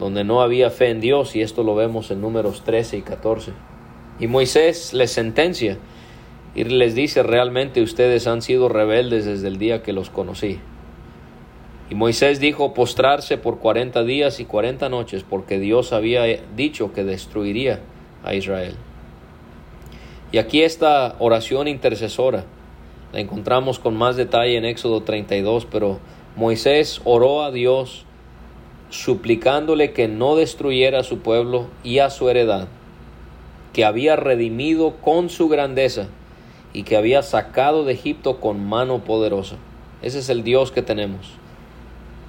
donde 0.00 0.24
no 0.24 0.42
había 0.42 0.70
fe 0.70 0.88
en 0.88 1.00
Dios, 1.00 1.36
y 1.36 1.42
esto 1.42 1.62
lo 1.62 1.76
vemos 1.76 2.10
en 2.10 2.20
números 2.20 2.64
13 2.64 2.96
y 2.96 3.02
14. 3.02 3.52
Y 4.18 4.26
Moisés 4.26 4.94
les 4.94 5.12
sentencia 5.12 5.78
y 6.56 6.64
les 6.64 6.96
dice, 6.96 7.22
realmente 7.22 7.82
ustedes 7.82 8.26
han 8.26 8.42
sido 8.42 8.68
rebeldes 8.68 9.26
desde 9.26 9.46
el 9.46 9.58
día 9.58 9.82
que 9.82 9.92
los 9.92 10.10
conocí. 10.10 10.58
Y 11.88 11.94
Moisés 11.94 12.40
dijo 12.40 12.74
postrarse 12.74 13.36
por 13.36 13.58
cuarenta 13.58 14.02
días 14.02 14.40
y 14.40 14.44
cuarenta 14.44 14.88
noches, 14.88 15.24
porque 15.28 15.60
Dios 15.60 15.92
había 15.92 16.24
dicho 16.56 16.92
que 16.92 17.04
destruiría 17.04 17.80
a 18.24 18.34
Israel. 18.34 18.76
Y 20.32 20.38
aquí 20.38 20.62
esta 20.62 21.16
oración 21.18 21.68
intercesora 21.68 22.44
la 23.12 23.20
encontramos 23.20 23.78
con 23.78 23.96
más 23.96 24.16
detalle 24.16 24.56
en 24.56 24.64
Éxodo 24.64 25.02
32, 25.02 25.66
pero 25.66 25.98
Moisés 26.36 27.00
oró 27.04 27.42
a 27.42 27.50
Dios 27.50 28.04
suplicándole 28.90 29.92
que 29.92 30.08
no 30.08 30.36
destruyera 30.36 31.00
a 31.00 31.04
su 31.04 31.18
pueblo 31.18 31.66
y 31.82 31.98
a 31.98 32.10
su 32.10 32.28
heredad, 32.28 32.68
que 33.72 33.84
había 33.84 34.16
redimido 34.16 34.96
con 35.00 35.28
su 35.28 35.48
grandeza 35.48 36.08
y 36.72 36.84
que 36.84 36.96
había 36.96 37.22
sacado 37.22 37.84
de 37.84 37.94
Egipto 37.94 38.38
con 38.40 38.64
mano 38.64 39.04
poderosa. 39.04 39.56
Ese 40.02 40.20
es 40.20 40.28
el 40.28 40.44
Dios 40.44 40.70
que 40.70 40.82
tenemos. 40.82 41.32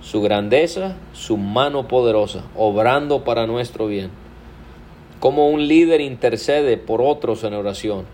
su 0.02 0.20
grandeza, 0.24 0.96
su 1.14 1.38
mano 1.38 1.88
poderosa, 1.88 2.44
obrando 2.56 3.24
para 3.24 3.46
nuestro 3.46 3.86
bien. 3.86 4.10
Como 5.22 5.50
un 5.50 5.68
líder 5.68 6.02
intercede 6.02 6.78
por 6.78 7.00
otros 7.00 7.44
en 7.44 7.54
oración. 7.54 8.06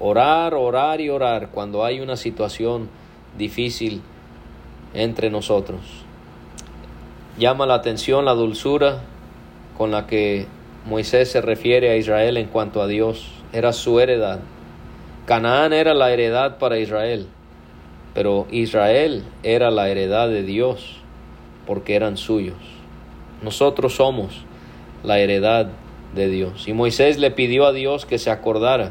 Orar, 0.00 0.54
orar 0.54 1.02
y 1.02 1.10
orar 1.10 1.50
cuando 1.50 1.84
hay 1.84 2.00
una 2.00 2.16
situación 2.16 2.88
difícil 3.36 4.00
entre 4.94 5.28
nosotros. 5.28 5.80
Llama 7.38 7.66
la 7.66 7.74
atención 7.74 8.24
la 8.24 8.32
dulzura 8.32 9.02
con 9.76 9.90
la 9.90 10.06
que 10.06 10.46
Moisés 10.86 11.30
se 11.30 11.42
refiere 11.42 11.90
a 11.90 11.96
Israel 11.96 12.38
en 12.38 12.46
cuanto 12.46 12.80
a 12.80 12.86
Dios. 12.86 13.30
Era 13.52 13.74
su 13.74 14.00
heredad. 14.00 14.40
Canaán 15.26 15.74
era 15.74 15.92
la 15.92 16.10
heredad 16.14 16.56
para 16.56 16.78
Israel, 16.78 17.26
pero 18.14 18.46
Israel 18.50 19.22
era 19.42 19.70
la 19.70 19.90
heredad 19.90 20.30
de 20.30 20.44
Dios 20.44 20.96
porque 21.66 21.94
eran 21.94 22.16
suyos. 22.16 22.56
Nosotros 23.42 23.96
somos 23.96 24.46
la 25.02 25.18
heredad 25.18 25.68
Y 26.66 26.72
Moisés 26.72 27.18
le 27.18 27.30
pidió 27.30 27.66
a 27.66 27.72
Dios 27.72 28.04
que 28.04 28.18
se 28.18 28.30
acordara 28.30 28.90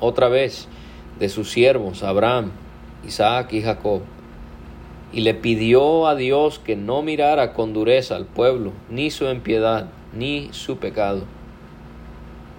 otra 0.00 0.28
vez 0.28 0.66
de 1.18 1.28
sus 1.28 1.50
siervos, 1.50 2.02
Abraham, 2.02 2.52
Isaac 3.06 3.52
y 3.52 3.62
Jacob. 3.62 4.00
Y 5.12 5.20
le 5.20 5.34
pidió 5.34 6.06
a 6.06 6.14
Dios 6.14 6.58
que 6.58 6.74
no 6.74 7.02
mirara 7.02 7.52
con 7.52 7.74
dureza 7.74 8.16
al 8.16 8.24
pueblo, 8.24 8.72
ni 8.88 9.10
su 9.10 9.26
impiedad, 9.26 9.90
ni 10.14 10.48
su 10.52 10.78
pecado. 10.78 11.24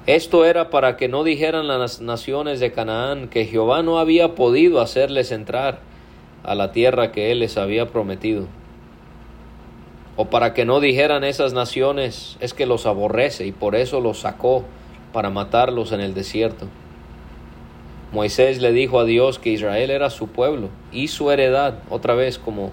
Esto 0.05 0.45
era 0.45 0.69
para 0.69 0.95
que 0.97 1.07
no 1.07 1.23
dijeran 1.23 1.67
las 1.67 1.99
naciones 1.99 2.59
de 2.59 2.71
Canaán 2.71 3.27
que 3.27 3.45
Jehová 3.45 3.81
no 3.81 3.97
había 3.97 4.35
podido 4.35 4.81
hacerles 4.81 5.31
entrar 5.31 5.79
a 6.43 6.53
la 6.55 6.71
tierra 6.71 7.11
que 7.11 7.31
él 7.31 7.39
les 7.39 7.57
había 7.57 7.87
prometido 7.87 8.47
o 10.15 10.25
para 10.25 10.53
que 10.53 10.65
no 10.65 10.79
dijeran 10.79 11.23
esas 11.23 11.53
naciones 11.53 12.37
es 12.39 12.53
que 12.53 12.65
los 12.65 12.85
aborrece 12.85 13.45
y 13.45 13.51
por 13.51 13.75
eso 13.75 13.99
los 13.99 14.19
sacó 14.19 14.63
para 15.11 15.29
matarlos 15.29 15.91
en 15.91 16.01
el 16.01 16.13
desierto. 16.13 16.67
Moisés 18.11 18.61
le 18.61 18.71
dijo 18.73 18.99
a 18.99 19.05
Dios 19.05 19.39
que 19.39 19.49
Israel 19.49 19.89
era 19.89 20.11
su 20.11 20.27
pueblo 20.27 20.69
y 20.91 21.07
su 21.07 21.31
heredad, 21.31 21.79
otra 21.89 22.13
vez 22.13 22.37
como 22.37 22.71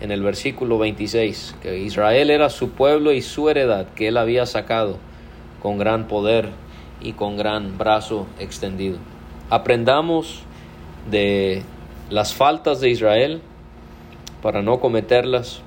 en 0.00 0.10
el 0.10 0.22
versículo 0.22 0.78
26, 0.78 1.56
que 1.62 1.78
Israel 1.78 2.30
era 2.30 2.50
su 2.50 2.70
pueblo 2.70 3.12
y 3.12 3.22
su 3.22 3.48
heredad 3.50 3.86
que 3.94 4.08
él 4.08 4.16
había 4.16 4.46
sacado 4.46 4.96
con 5.62 5.78
gran 5.78 6.08
poder 6.08 6.48
y 7.00 7.12
con 7.12 7.36
gran 7.36 7.78
brazo 7.78 8.26
extendido. 8.40 8.98
Aprendamos 9.48 10.42
de 11.08 11.62
las 12.08 12.34
faltas 12.34 12.80
de 12.80 12.90
Israel 12.90 13.42
para 14.42 14.62
no 14.62 14.80
cometerlas 14.80 15.62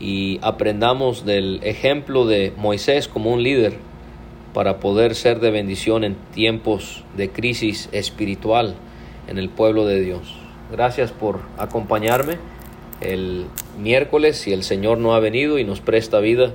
y 0.00 0.38
aprendamos 0.42 1.24
del 1.24 1.60
ejemplo 1.62 2.26
de 2.26 2.52
Moisés 2.56 3.08
como 3.08 3.32
un 3.32 3.42
líder 3.42 3.74
para 4.54 4.80
poder 4.80 5.14
ser 5.14 5.40
de 5.40 5.50
bendición 5.50 6.04
en 6.04 6.16
tiempos 6.32 7.04
de 7.16 7.30
crisis 7.30 7.88
espiritual 7.92 8.74
en 9.28 9.38
el 9.38 9.48
pueblo 9.48 9.86
de 9.86 10.00
Dios. 10.00 10.34
Gracias 10.70 11.12
por 11.12 11.40
acompañarme 11.58 12.38
el 13.00 13.46
miércoles, 13.78 14.38
si 14.38 14.52
el 14.52 14.64
Señor 14.64 14.98
no 14.98 15.14
ha 15.14 15.20
venido 15.20 15.58
y 15.58 15.64
nos 15.64 15.80
presta 15.80 16.18
vida, 16.18 16.52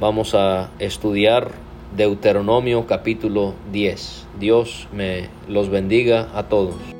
vamos 0.00 0.34
a 0.34 0.70
estudiar 0.78 1.50
Deuteronomio 1.94 2.86
capítulo 2.86 3.54
10. 3.72 4.26
Dios 4.40 4.88
me 4.92 5.28
los 5.48 5.68
bendiga 5.68 6.28
a 6.34 6.44
todos. 6.44 6.93